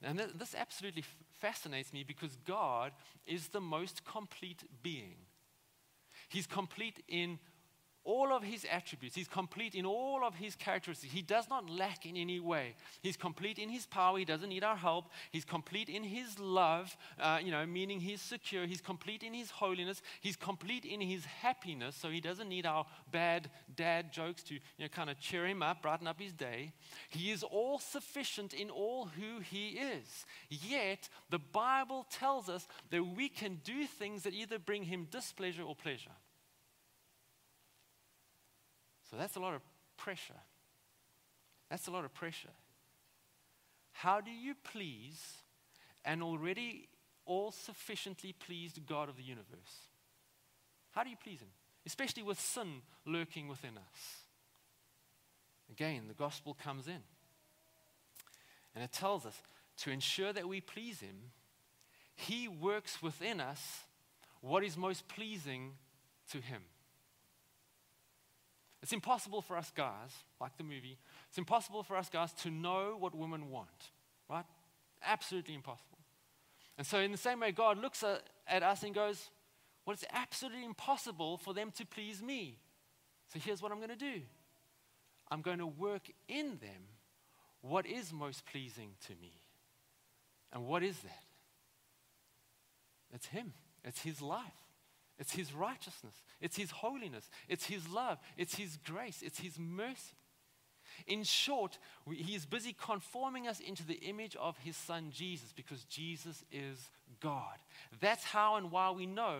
And 0.04 0.20
this 0.20 0.56
absolutely 0.56 1.04
fascinates 1.42 1.92
me 1.92 2.04
because 2.04 2.38
God 2.48 2.92
is 3.26 3.50
the 3.50 3.60
most 3.60 4.06
complete 4.06 4.64
being. 4.84 5.16
He's 6.30 6.48
complete 6.48 7.04
in 7.08 7.40
all 8.04 8.34
of 8.34 8.44
his 8.44 8.66
attributes. 8.70 9.16
He's 9.16 9.28
complete 9.28 9.76
in 9.76 9.86
all 9.86 10.22
of 10.24 10.36
his 10.36 10.56
characteristics. 10.56 11.14
He 11.14 11.22
does 11.22 11.50
not 11.50 11.70
lack 11.70 12.06
in 12.06 12.18
any 12.18 12.40
way. 12.40 12.76
He's 13.02 13.18
complete 13.18 13.60
in 13.60 13.70
his 13.70 13.86
power. 13.86 14.18
He 14.18 14.26
doesn't 14.26 14.50
need 14.50 14.64
our 14.64 14.76
help. 14.76 15.06
He's 15.32 15.46
complete 15.46 15.90
in 15.90 16.04
his 16.04 16.40
love, 16.40 16.96
uh, 17.20 17.40
you 17.44 17.52
know, 17.52 17.66
meaning 17.66 18.00
he's 18.00 18.22
secure. 18.22 18.66
He's 18.66 18.82
complete 18.82 19.24
in 19.24 19.34
his 19.34 19.52
holiness. 19.52 20.02
He's 20.22 20.36
complete 20.36 20.86
in 20.86 21.02
his 21.02 21.26
happiness. 21.26 21.96
So 21.96 22.10
he 22.10 22.22
doesn't 22.22 22.50
need 22.50 22.66
our 22.66 22.86
bad 23.12 23.50
dad 23.76 24.12
jokes 24.12 24.44
to, 24.44 24.56
you 24.56 24.60
know, 24.80 24.88
kind 24.88 25.10
of 25.10 25.20
cheer 25.20 25.46
him 25.46 25.62
up, 25.62 25.82
brighten 25.82 26.08
up 26.08 26.20
his 26.20 26.34
day. 26.34 26.72
He 27.10 27.32
is 27.32 27.44
all 27.44 27.80
sufficient 27.80 28.54
in 28.54 28.70
all 28.70 29.06
who 29.06 29.42
he 29.42 29.70
is. 29.70 30.26
Yet 30.50 31.10
the 31.30 31.40
Bible 31.40 32.06
tells 32.10 32.50
us 32.50 32.68
that 32.90 33.04
we 33.04 33.30
can 33.30 33.62
do 33.64 33.86
things 33.86 34.24
that 34.24 34.34
either 34.34 34.58
bring 34.58 34.84
him 34.84 35.08
displeasure 35.12 35.64
or 35.64 35.76
pleasure. 35.76 36.12
So 39.12 39.18
that's 39.18 39.36
a 39.36 39.40
lot 39.40 39.54
of 39.54 39.62
pressure. 39.98 40.40
That's 41.70 41.88
a 41.88 41.92
lot 41.92 42.06
of 42.06 42.14
pressure. 42.14 42.50
How 43.92 44.22
do 44.22 44.32
you 44.32 44.56
please 44.72 45.22
an 46.06 46.22
already 46.22 46.88
all 47.26 47.52
sufficiently 47.52 48.34
pleased 48.34 48.86
God 48.88 49.10
of 49.10 49.18
the 49.18 49.24
universe? 49.24 49.90
How 50.92 51.04
do 51.04 51.10
you 51.10 51.18
please 51.22 51.42
Him? 51.42 51.50
Especially 51.86 52.24
with 52.24 52.40
sin 52.40 52.82
lurking 53.06 53.48
within 53.48 53.78
us. 53.78 54.22
Again, 55.72 56.04
the 56.08 56.14
gospel 56.14 56.54
comes 56.54 56.88
in. 56.88 57.04
And 58.74 58.84
it 58.84 58.92
tells 58.92 59.26
us 59.26 59.36
to 59.78 59.92
ensure 59.92 60.32
that 60.32 60.48
we 60.48 60.62
please 60.62 61.02
Him, 61.02 61.32
He 62.16 62.48
works 62.48 63.02
within 63.02 63.42
us 63.42 63.82
what 64.42 64.64
is 64.64 64.78
most 64.78 65.08
pleasing 65.08 65.74
to 66.32 66.40
Him. 66.40 66.62
It's 68.82 68.94
impossible 68.94 69.42
for 69.42 69.58
us 69.58 69.72
guys, 69.76 70.12
like 70.40 70.58
the 70.58 70.64
movie, 70.64 70.98
it's 71.30 71.38
impossible 71.38 71.84
for 71.84 71.96
us 71.96 72.10
guys 72.10 72.34
to 72.42 72.50
know 72.50 72.96
what 72.98 73.14
women 73.14 73.50
want, 73.50 73.92
right? 74.30 74.46
Absolutely 75.06 75.54
impossible. 75.54 76.00
And 76.78 76.88
so, 76.88 77.00
in 77.00 77.12
the 77.12 77.18
same 77.18 77.40
way, 77.40 77.52
God 77.52 77.78
looks 77.78 78.04
at, 78.04 78.64
us 78.64 78.84
and 78.84 78.96
goes, 78.96 79.30
Well, 79.86 79.94
it's 79.94 80.06
absolutely 80.12 80.66
impossible 80.66 81.38
for 81.38 81.54
them 81.54 81.72
to 81.78 81.86
please 81.86 82.22
me. 82.24 82.58
So, 83.32 83.40
here's 83.40 83.62
what 83.62 83.72
I'm 83.72 83.78
going 83.78 83.90
to 83.90 83.96
do 83.96 84.22
I'm 85.30 85.42
going 85.42 85.60
to 85.60 85.68
work 85.68 86.10
in 86.28 86.58
them 86.62 86.88
what 87.62 87.86
is 87.86 88.12
most 88.12 88.46
pleasing 88.46 88.92
to 89.08 89.14
me. 89.22 89.34
And 90.52 90.66
what 90.66 90.84
is 90.84 90.98
that? 91.00 91.24
It's 93.14 93.28
Him, 93.28 93.54
it's 93.84 94.02
His 94.02 94.22
life. 94.22 94.42
It's 95.22 95.34
His 95.34 95.54
righteousness. 95.54 96.16
It's 96.42 96.58
His 96.58 96.72
holiness. 96.72 97.30
It's 97.48 97.66
His 97.66 97.88
love. 97.88 98.18
It's 98.38 98.56
His 98.56 98.78
grace. 98.84 99.22
It's 99.22 99.40
His 99.40 99.60
mercy. 99.60 100.18
In 101.06 101.24
short, 101.24 101.78
we, 102.08 102.16
He 102.16 102.34
is 102.34 102.48
busy 102.48 102.74
conforming 102.74 103.48
us 103.48 103.60
into 103.60 103.86
the 103.86 104.00
image 104.00 104.36
of 104.36 104.58
His 104.58 104.76
Son 104.76 105.12
Jesus 105.12 105.54
because 105.54 105.84
Jesus 105.84 106.44
is 106.52 106.90
God. 107.20 107.60
That's 108.02 108.24
how 108.24 108.56
and 108.56 108.72
why 108.72 108.90
we 108.90 109.06
know 109.06 109.38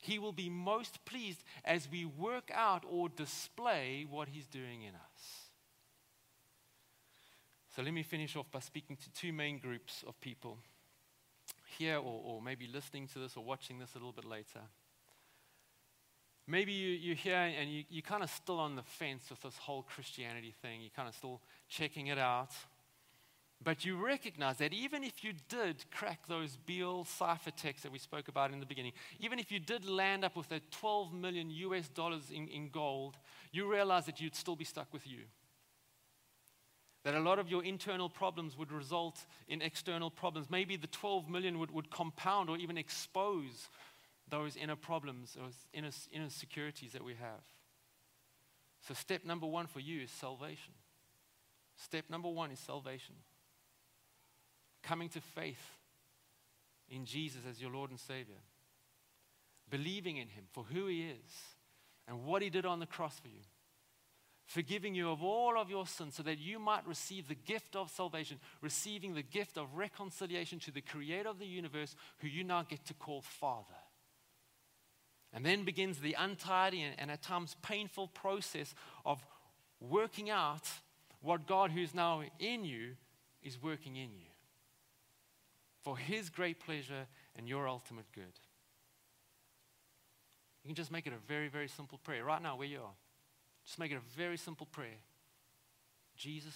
He 0.00 0.18
will 0.18 0.32
be 0.32 0.50
most 0.50 1.04
pleased 1.04 1.44
as 1.64 1.88
we 1.88 2.04
work 2.04 2.50
out 2.52 2.84
or 2.90 3.08
display 3.08 4.04
what 4.10 4.26
He's 4.26 4.48
doing 4.48 4.82
in 4.82 4.94
us. 4.96 5.50
So 7.76 7.82
let 7.82 7.94
me 7.94 8.02
finish 8.02 8.34
off 8.34 8.50
by 8.50 8.58
speaking 8.58 8.96
to 8.96 9.10
two 9.12 9.32
main 9.32 9.58
groups 9.58 10.02
of 10.04 10.20
people 10.20 10.58
here, 11.78 11.96
or, 11.98 12.22
or 12.24 12.42
maybe 12.42 12.66
listening 12.66 13.06
to 13.08 13.20
this 13.20 13.36
or 13.36 13.44
watching 13.44 13.78
this 13.78 13.94
a 13.94 13.98
little 13.98 14.12
bit 14.12 14.24
later. 14.24 14.62
Maybe 16.52 16.72
you, 16.72 16.90
you're 16.90 17.14
here 17.14 17.34
and 17.34 17.70
you, 17.70 17.84
you're 17.88 18.02
kind 18.02 18.22
of 18.22 18.28
still 18.28 18.60
on 18.60 18.76
the 18.76 18.82
fence 18.82 19.30
with 19.30 19.40
this 19.40 19.56
whole 19.56 19.84
Christianity 19.84 20.52
thing. 20.60 20.82
You're 20.82 20.90
kind 20.94 21.08
of 21.08 21.14
still 21.14 21.40
checking 21.66 22.08
it 22.08 22.18
out. 22.18 22.50
But 23.64 23.86
you 23.86 23.96
recognize 23.96 24.58
that 24.58 24.74
even 24.74 25.02
if 25.02 25.24
you 25.24 25.32
did 25.48 25.82
crack 25.90 26.26
those 26.28 26.58
Beale 26.66 27.04
cipher 27.04 27.52
texts 27.52 27.84
that 27.84 27.92
we 27.92 27.98
spoke 27.98 28.28
about 28.28 28.52
in 28.52 28.60
the 28.60 28.66
beginning, 28.66 28.92
even 29.18 29.38
if 29.38 29.50
you 29.50 29.60
did 29.60 29.88
land 29.88 30.26
up 30.26 30.36
with 30.36 30.50
that 30.50 30.70
12 30.72 31.14
million 31.14 31.48
US 31.48 31.88
dollars 31.88 32.30
in, 32.30 32.48
in 32.48 32.68
gold, 32.68 33.16
you 33.50 33.66
realize 33.66 34.04
that 34.04 34.20
you'd 34.20 34.36
still 34.36 34.56
be 34.56 34.66
stuck 34.66 34.92
with 34.92 35.06
you. 35.06 35.20
That 37.04 37.14
a 37.14 37.20
lot 37.20 37.38
of 37.38 37.48
your 37.48 37.64
internal 37.64 38.10
problems 38.10 38.58
would 38.58 38.72
result 38.72 39.24
in 39.48 39.62
external 39.62 40.10
problems. 40.10 40.50
Maybe 40.50 40.76
the 40.76 40.86
12 40.88 41.30
million 41.30 41.58
would, 41.60 41.70
would 41.70 41.90
compound 41.90 42.50
or 42.50 42.58
even 42.58 42.76
expose 42.76 43.70
those 44.32 44.56
inner 44.56 44.76
problems, 44.76 45.36
those 45.38 45.66
inner, 45.74 45.90
inner 46.10 46.30
securities 46.30 46.92
that 46.92 47.04
we 47.04 47.12
have. 47.12 47.44
So, 48.88 48.94
step 48.94 49.26
number 49.26 49.46
one 49.46 49.66
for 49.66 49.78
you 49.78 50.00
is 50.00 50.10
salvation. 50.10 50.72
Step 51.76 52.06
number 52.08 52.30
one 52.30 52.50
is 52.50 52.58
salvation. 52.58 53.14
Coming 54.82 55.10
to 55.10 55.20
faith 55.20 55.76
in 56.88 57.04
Jesus 57.04 57.42
as 57.48 57.60
your 57.60 57.70
Lord 57.70 57.90
and 57.90 58.00
Savior. 58.00 58.40
Believing 59.68 60.16
in 60.16 60.28
Him 60.28 60.44
for 60.50 60.64
who 60.64 60.86
He 60.86 61.02
is 61.02 61.32
and 62.08 62.24
what 62.24 62.40
He 62.40 62.48
did 62.48 62.64
on 62.64 62.80
the 62.80 62.86
cross 62.86 63.18
for 63.18 63.28
you. 63.28 63.44
Forgiving 64.46 64.94
you 64.94 65.10
of 65.10 65.22
all 65.22 65.58
of 65.58 65.68
your 65.68 65.86
sins 65.86 66.14
so 66.14 66.22
that 66.22 66.38
you 66.38 66.58
might 66.58 66.86
receive 66.86 67.28
the 67.28 67.34
gift 67.34 67.76
of 67.76 67.90
salvation, 67.90 68.38
receiving 68.62 69.14
the 69.14 69.22
gift 69.22 69.58
of 69.58 69.74
reconciliation 69.76 70.58
to 70.60 70.70
the 70.70 70.80
Creator 70.80 71.28
of 71.28 71.38
the 71.38 71.46
universe, 71.46 71.94
who 72.18 72.28
you 72.28 72.44
now 72.44 72.62
get 72.62 72.86
to 72.86 72.94
call 72.94 73.20
Father. 73.20 73.81
And 75.32 75.44
then 75.46 75.64
begins 75.64 75.98
the 75.98 76.14
untidy 76.18 76.82
and, 76.82 76.94
and 76.98 77.10
at 77.10 77.22
times 77.22 77.56
painful 77.62 78.08
process 78.08 78.74
of 79.04 79.24
working 79.80 80.30
out 80.30 80.68
what 81.20 81.46
God, 81.46 81.70
who's 81.70 81.94
now 81.94 82.22
in 82.38 82.64
you, 82.64 82.96
is 83.42 83.62
working 83.62 83.96
in 83.96 84.12
you 84.12 84.30
for 85.82 85.96
His 85.96 86.28
great 86.30 86.60
pleasure 86.60 87.06
and 87.36 87.48
your 87.48 87.68
ultimate 87.68 88.06
good. 88.14 88.38
You 90.62 90.68
can 90.68 90.74
just 90.74 90.92
make 90.92 91.06
it 91.06 91.12
a 91.12 91.26
very, 91.26 91.48
very 91.48 91.66
simple 91.66 91.98
prayer 91.98 92.24
right 92.24 92.40
now 92.40 92.56
where 92.56 92.68
you 92.68 92.78
are. 92.78 92.94
Just 93.64 93.78
make 93.78 93.90
it 93.90 93.96
a 93.96 94.16
very 94.16 94.36
simple 94.36 94.66
prayer. 94.66 95.00
Jesus, 96.16 96.54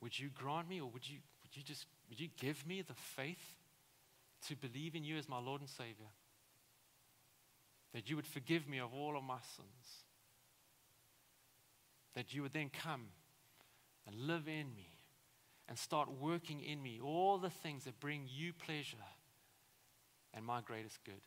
would 0.00 0.18
you 0.18 0.28
grant 0.34 0.68
me 0.68 0.80
or 0.80 0.90
would 0.90 1.08
you, 1.08 1.18
would 1.42 1.56
you 1.56 1.62
just 1.62 1.86
would 2.08 2.20
you 2.20 2.28
give 2.38 2.66
me 2.66 2.82
the 2.82 2.94
faith 2.94 3.56
to 4.46 4.56
believe 4.56 4.94
in 4.94 5.04
you 5.04 5.16
as 5.16 5.28
my 5.28 5.38
Lord 5.38 5.60
and 5.60 5.70
Savior? 5.70 6.06
That 7.94 8.10
you 8.10 8.16
would 8.16 8.26
forgive 8.26 8.68
me 8.68 8.78
of 8.78 8.92
all 8.92 9.16
of 9.16 9.24
my 9.24 9.38
sins. 9.56 10.04
That 12.14 12.34
you 12.34 12.42
would 12.42 12.52
then 12.52 12.70
come 12.70 13.06
and 14.06 14.26
live 14.26 14.46
in 14.46 14.74
me 14.76 14.98
and 15.68 15.78
start 15.78 16.08
working 16.20 16.60
in 16.62 16.82
me 16.82 17.00
all 17.02 17.38
the 17.38 17.50
things 17.50 17.84
that 17.84 17.98
bring 18.00 18.28
you 18.30 18.52
pleasure 18.52 18.98
and 20.34 20.44
my 20.44 20.60
greatest 20.60 21.02
good. 21.04 21.22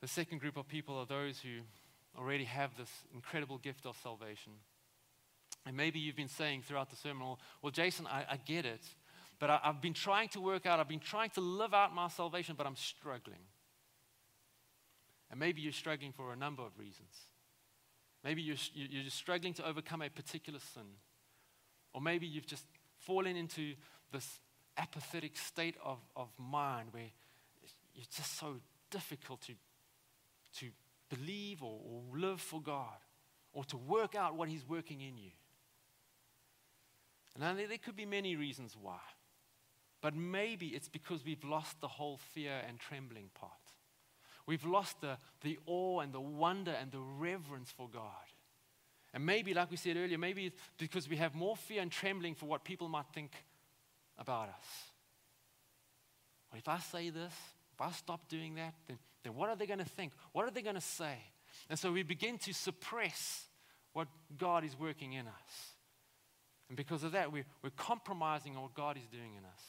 The 0.00 0.08
second 0.08 0.40
group 0.40 0.56
of 0.56 0.66
people 0.66 0.98
are 0.98 1.06
those 1.06 1.38
who 1.38 1.60
already 2.18 2.44
have 2.44 2.76
this 2.76 2.90
incredible 3.14 3.58
gift 3.58 3.86
of 3.86 3.96
salvation. 4.02 4.52
And 5.66 5.76
maybe 5.76 5.98
you've 5.98 6.16
been 6.16 6.28
saying 6.28 6.62
throughout 6.62 6.90
the 6.90 6.96
sermon, 6.96 7.36
well, 7.62 7.70
Jason, 7.70 8.06
I, 8.06 8.24
I, 8.32 8.36
get 8.36 8.66
it, 8.66 8.82
but 9.38 9.50
I, 9.50 9.60
I've 9.64 9.80
been 9.80 9.94
trying 9.94 10.28
to 10.30 10.40
work 10.40 10.66
out, 10.66 10.78
I've 10.78 10.88
been 10.88 11.00
trying 11.00 11.30
to 11.30 11.40
live 11.40 11.72
out 11.72 11.94
my 11.94 12.08
salvation, 12.08 12.54
but 12.56 12.66
I'm 12.66 12.76
struggling. 12.76 13.40
And 15.30 15.40
maybe 15.40 15.60
you're 15.60 15.72
struggling 15.72 16.12
for 16.12 16.32
a 16.32 16.36
number 16.36 16.62
of 16.62 16.78
reasons. 16.78 17.12
Maybe 18.22 18.42
you're, 18.42 18.56
you're 18.74 19.04
just 19.04 19.16
struggling 19.16 19.52
to 19.54 19.66
overcome 19.66 20.02
a 20.02 20.08
particular 20.08 20.58
sin. 20.58 20.86
Or 21.92 22.00
maybe 22.00 22.26
you've 22.26 22.46
just 22.46 22.64
fallen 22.98 23.36
into 23.36 23.74
this 24.12 24.40
apathetic 24.76 25.36
state 25.36 25.76
of, 25.84 25.98
of 26.16 26.28
mind 26.38 26.88
where 26.92 27.10
it's 27.94 28.16
just 28.16 28.38
so 28.38 28.56
difficult 28.90 29.40
to, 29.42 29.52
to 30.58 30.70
believe 31.08 31.62
or, 31.62 31.80
or 31.84 32.18
live 32.18 32.40
for 32.40 32.60
God 32.60 32.98
or 33.52 33.64
to 33.64 33.76
work 33.76 34.14
out 34.14 34.34
what 34.34 34.48
He's 34.48 34.68
working 34.68 35.00
in 35.00 35.16
you. 35.16 35.30
And 37.40 37.58
there 37.58 37.78
could 37.78 37.96
be 37.96 38.06
many 38.06 38.36
reasons 38.36 38.76
why. 38.80 39.00
But 40.00 40.14
maybe 40.14 40.68
it's 40.68 40.88
because 40.88 41.24
we've 41.24 41.44
lost 41.44 41.80
the 41.80 41.88
whole 41.88 42.18
fear 42.32 42.60
and 42.68 42.78
trembling 42.78 43.30
part. 43.34 43.52
We've 44.46 44.64
lost 44.64 45.00
the, 45.00 45.16
the 45.42 45.58
awe 45.66 46.00
and 46.00 46.12
the 46.12 46.20
wonder 46.20 46.72
and 46.72 46.92
the 46.92 47.00
reverence 47.00 47.70
for 47.70 47.88
God. 47.88 48.02
And 49.12 49.24
maybe, 49.24 49.54
like 49.54 49.70
we 49.70 49.76
said 49.76 49.96
earlier, 49.96 50.18
maybe 50.18 50.46
it's 50.46 50.60
because 50.76 51.08
we 51.08 51.16
have 51.16 51.34
more 51.34 51.56
fear 51.56 51.80
and 51.80 51.90
trembling 51.90 52.34
for 52.34 52.46
what 52.46 52.64
people 52.64 52.88
might 52.88 53.06
think 53.14 53.32
about 54.18 54.48
us. 54.48 54.66
Well, 56.50 56.58
if 56.58 56.68
I 56.68 56.78
say 56.78 57.10
this, 57.10 57.32
if 57.72 57.80
I 57.80 57.90
stop 57.92 58.28
doing 58.28 58.56
that, 58.56 58.74
then, 58.86 58.98
then 59.22 59.34
what 59.34 59.48
are 59.48 59.56
they 59.56 59.66
going 59.66 59.78
to 59.78 59.84
think? 59.84 60.12
What 60.32 60.44
are 60.44 60.50
they 60.50 60.62
going 60.62 60.74
to 60.74 60.80
say? 60.80 61.16
And 61.70 61.78
so 61.78 61.92
we 61.92 62.02
begin 62.02 62.38
to 62.38 62.52
suppress 62.52 63.46
what 63.92 64.08
God 64.36 64.64
is 64.64 64.78
working 64.78 65.12
in 65.12 65.26
us. 65.26 65.72
And 66.68 66.76
because 66.76 67.04
of 67.04 67.12
that, 67.12 67.32
we're, 67.32 67.46
we're 67.62 67.70
compromising 67.70 68.54
what 68.60 68.74
God 68.74 68.96
is 68.96 69.06
doing 69.06 69.34
in 69.38 69.44
us. 69.44 69.62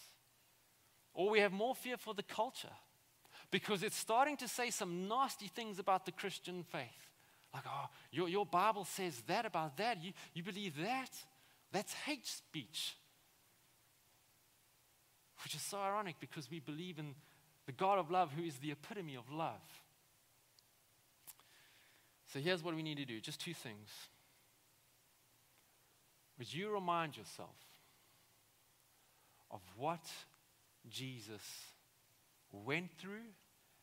Or 1.13 1.29
we 1.29 1.39
have 1.39 1.51
more 1.51 1.75
fear 1.75 1.97
for 1.97 2.13
the 2.13 2.23
culture 2.23 2.67
because 3.51 3.83
it's 3.83 3.97
starting 3.97 4.37
to 4.37 4.47
say 4.47 4.69
some 4.69 5.07
nasty 5.07 5.47
things 5.47 5.79
about 5.79 6.05
the 6.05 6.11
Christian 6.11 6.63
faith. 6.63 7.11
Like, 7.53 7.63
oh, 7.67 7.87
your, 8.11 8.27
your 8.27 8.45
Bible 8.45 8.83
says 8.83 9.21
that 9.27 9.45
about 9.45 9.77
that. 9.77 10.03
You, 10.03 10.11
you 10.33 10.43
believe 10.43 10.75
that? 10.77 11.09
That's 11.71 11.93
hate 11.93 12.27
speech. 12.27 12.95
Which 15.43 15.55
is 15.55 15.61
so 15.61 15.77
ironic 15.77 16.15
because 16.19 16.49
we 16.49 16.59
believe 16.59 16.99
in 16.99 17.15
the 17.65 17.71
God 17.71 17.97
of 17.97 18.11
love 18.11 18.31
who 18.35 18.43
is 18.43 18.57
the 18.57 18.71
epitome 18.71 19.15
of 19.15 19.31
love. 19.31 19.61
So 22.33 22.39
here's 22.39 22.63
what 22.63 22.75
we 22.75 22.83
need 22.83 22.97
to 22.97 23.05
do 23.05 23.19
just 23.21 23.39
two 23.39 23.53
things. 23.53 23.89
Would 26.37 26.53
you 26.53 26.69
remind 26.69 27.15
yourself 27.15 27.55
of 29.49 29.61
what 29.77 30.05
Jesus 30.89 31.41
went 32.63 32.91
through 32.97 33.33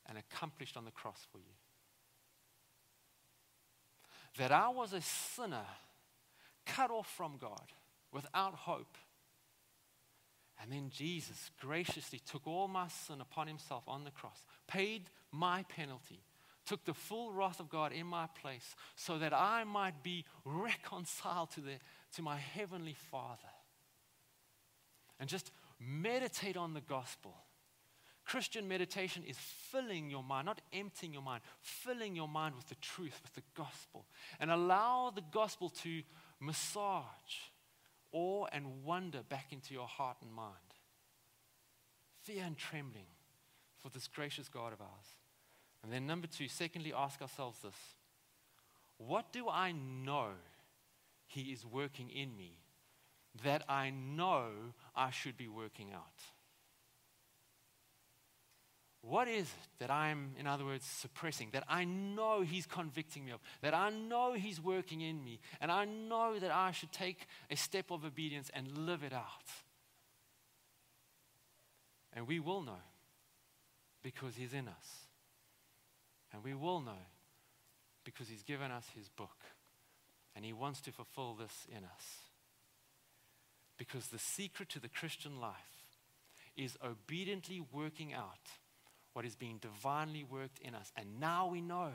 and 0.07 0.18
accomplished 0.18 0.77
on 0.77 0.85
the 0.85 0.91
cross 0.91 1.27
for 1.31 1.39
you? 1.39 1.55
that 4.39 4.53
I 4.53 4.68
was 4.68 4.93
a 4.93 5.01
sinner, 5.01 5.66
cut 6.66 6.91
off 6.91 7.11
from 7.16 7.37
God, 7.41 7.73
without 8.12 8.55
hope. 8.55 8.97
And 10.61 10.70
then 10.70 10.91
Jesus 10.91 11.51
graciously 11.61 12.20
took 12.20 12.47
all 12.47 12.68
my 12.68 12.89
sin 12.89 13.20
upon 13.20 13.47
himself 13.47 13.85
on 13.87 14.05
the 14.05 14.11
cross, 14.11 14.45
paid 14.68 15.11
my 15.33 15.64
penalty, 15.64 16.20
took 16.64 16.85
the 16.85 16.95
full 16.95 17.33
wrath 17.33 17.59
of 17.59 17.68
God 17.68 17.93
in 17.93 18.07
my 18.07 18.27
place, 18.41 18.77
so 18.95 19.18
that 19.18 19.33
I 19.33 19.64
might 19.64 20.03
be 20.03 20.25
reconciled 20.45 21.51
to, 21.53 21.61
the, 21.61 21.75
to 22.14 22.23
my 22.23 22.37
heavenly 22.37 22.97
Father. 23.11 23.39
And 25.18 25.29
just 25.29 25.51
meditate 25.81 26.57
on 26.57 26.75
the 26.75 26.81
gospel 26.81 27.35
Christian 28.33 28.66
meditation 28.66 29.24
is 29.28 29.37
filling 29.37 30.09
your 30.09 30.22
mind, 30.22 30.47
not 30.47 30.62
emptying 30.72 31.12
your 31.12 31.20
mind, 31.20 31.43
filling 31.61 32.16
your 32.16 32.28
mind 32.28 32.55
with 32.55 32.66
the 32.66 32.76
truth, 32.76 33.20
with 33.22 33.35
the 33.35 33.43
gospel. 33.55 34.07
And 34.41 34.51
allow 34.51 35.12
the 35.14 35.22
gospel 35.30 35.68
to 35.83 36.01
massage 36.41 37.05
awe 38.11 38.47
and 38.51 38.85
wonder 38.85 39.20
back 39.28 39.53
into 39.53 39.74
your 39.74 39.87
heart 39.87 40.16
and 40.22 40.33
mind. 40.33 40.57
Fear 42.22 42.45
and 42.47 42.57
trembling 42.57 43.05
for 43.83 43.91
this 43.91 44.09
gracious 44.09 44.49
God 44.49 44.72
of 44.72 44.80
ours. 44.80 45.18
And 45.83 45.93
then, 45.93 46.07
number 46.07 46.26
two, 46.26 46.49
secondly, 46.49 46.95
ask 46.97 47.20
ourselves 47.20 47.59
this 47.62 47.76
What 48.97 49.30
do 49.30 49.51
I 49.51 49.72
know 49.72 50.30
He 51.26 51.53
is 51.53 51.66
working 51.66 52.09
in 52.09 52.35
me 52.35 52.62
that 53.45 53.62
I 53.68 53.91
know 53.91 54.47
I 54.97 55.11
should 55.11 55.37
be 55.37 55.49
working 55.49 55.93
out? 55.93 56.32
What 59.03 59.26
is 59.26 59.46
it 59.46 59.68
that 59.80 59.90
I'm, 59.90 60.30
in 60.38 60.46
other 60.46 60.64
words, 60.64 60.86
suppressing, 60.86 61.48
that 61.53 61.64
I 61.68 61.84
know 61.84 62.42
He's 62.42 62.66
convicting 62.66 63.24
me 63.24 63.32
of, 63.32 63.40
that 63.61 63.74
I 63.74 63.90
know 63.90 64.34
He's 64.34 64.61
working 64.61 65.00
in 65.00 65.24
me, 65.24 65.40
and 65.61 65.72
I 65.72 65.84
know 65.84 66.38
that 66.38 66.53
I 66.53 66.70
should 66.70 66.92
take 66.92 67.26
a 67.50 67.57
step 67.57 67.90
of 67.90 68.05
obedience 68.05 68.48
and 68.55 68.86
live 68.86 69.03
it 69.03 69.12
out? 69.12 69.50
And 72.12 72.28
we 72.28 72.38
will 72.38 72.62
know 72.62 72.80
because 74.03 74.36
He's 74.36 74.53
in 74.53 74.68
us. 74.68 75.07
And 76.32 76.44
we 76.44 76.55
will 76.55 76.80
know 76.80 76.92
because 78.05 78.28
He's 78.28 78.44
given 78.44 78.70
us 78.70 78.86
His 78.96 79.09
book. 79.09 79.36
And 80.36 80.44
He 80.44 80.53
wants 80.53 80.80
to 80.82 80.92
fulfill 80.92 81.34
this 81.34 81.66
in 81.68 81.84
us. 81.84 82.05
Because 83.78 84.07
the 84.09 84.18
secret 84.18 84.68
to 84.70 84.80
the 84.80 84.88
Christian 84.88 85.40
life 85.40 85.57
is 86.57 86.76
obediently 86.84 87.61
working 87.72 88.14
out 88.14 88.48
what 89.13 89.25
is 89.25 89.37
being 89.37 89.59
divinely 89.59 90.25
worked 90.25 90.59
in 90.61 90.75
us. 90.75 90.93
And 90.97 91.21
now 91.21 91.49
we 91.49 91.61
know 91.61 91.91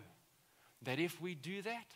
that 0.83 0.99
if 0.99 1.21
we 1.21 1.35
do 1.35 1.61
that, 1.63 1.93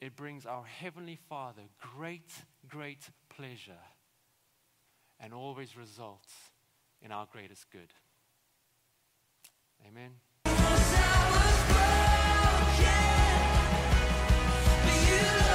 it 0.00 0.16
brings 0.16 0.46
our 0.46 0.64
Heavenly 0.64 1.18
Father 1.28 1.62
great, 1.96 2.30
great 2.68 3.10
pleasure 3.28 3.84
and 5.20 5.34
always 5.34 5.76
results 5.76 6.32
in 7.02 7.10
our 7.12 7.26
greatest 7.30 7.70
good. 7.70 7.92
Amen. 9.86 10.10
Broken, 15.08 15.47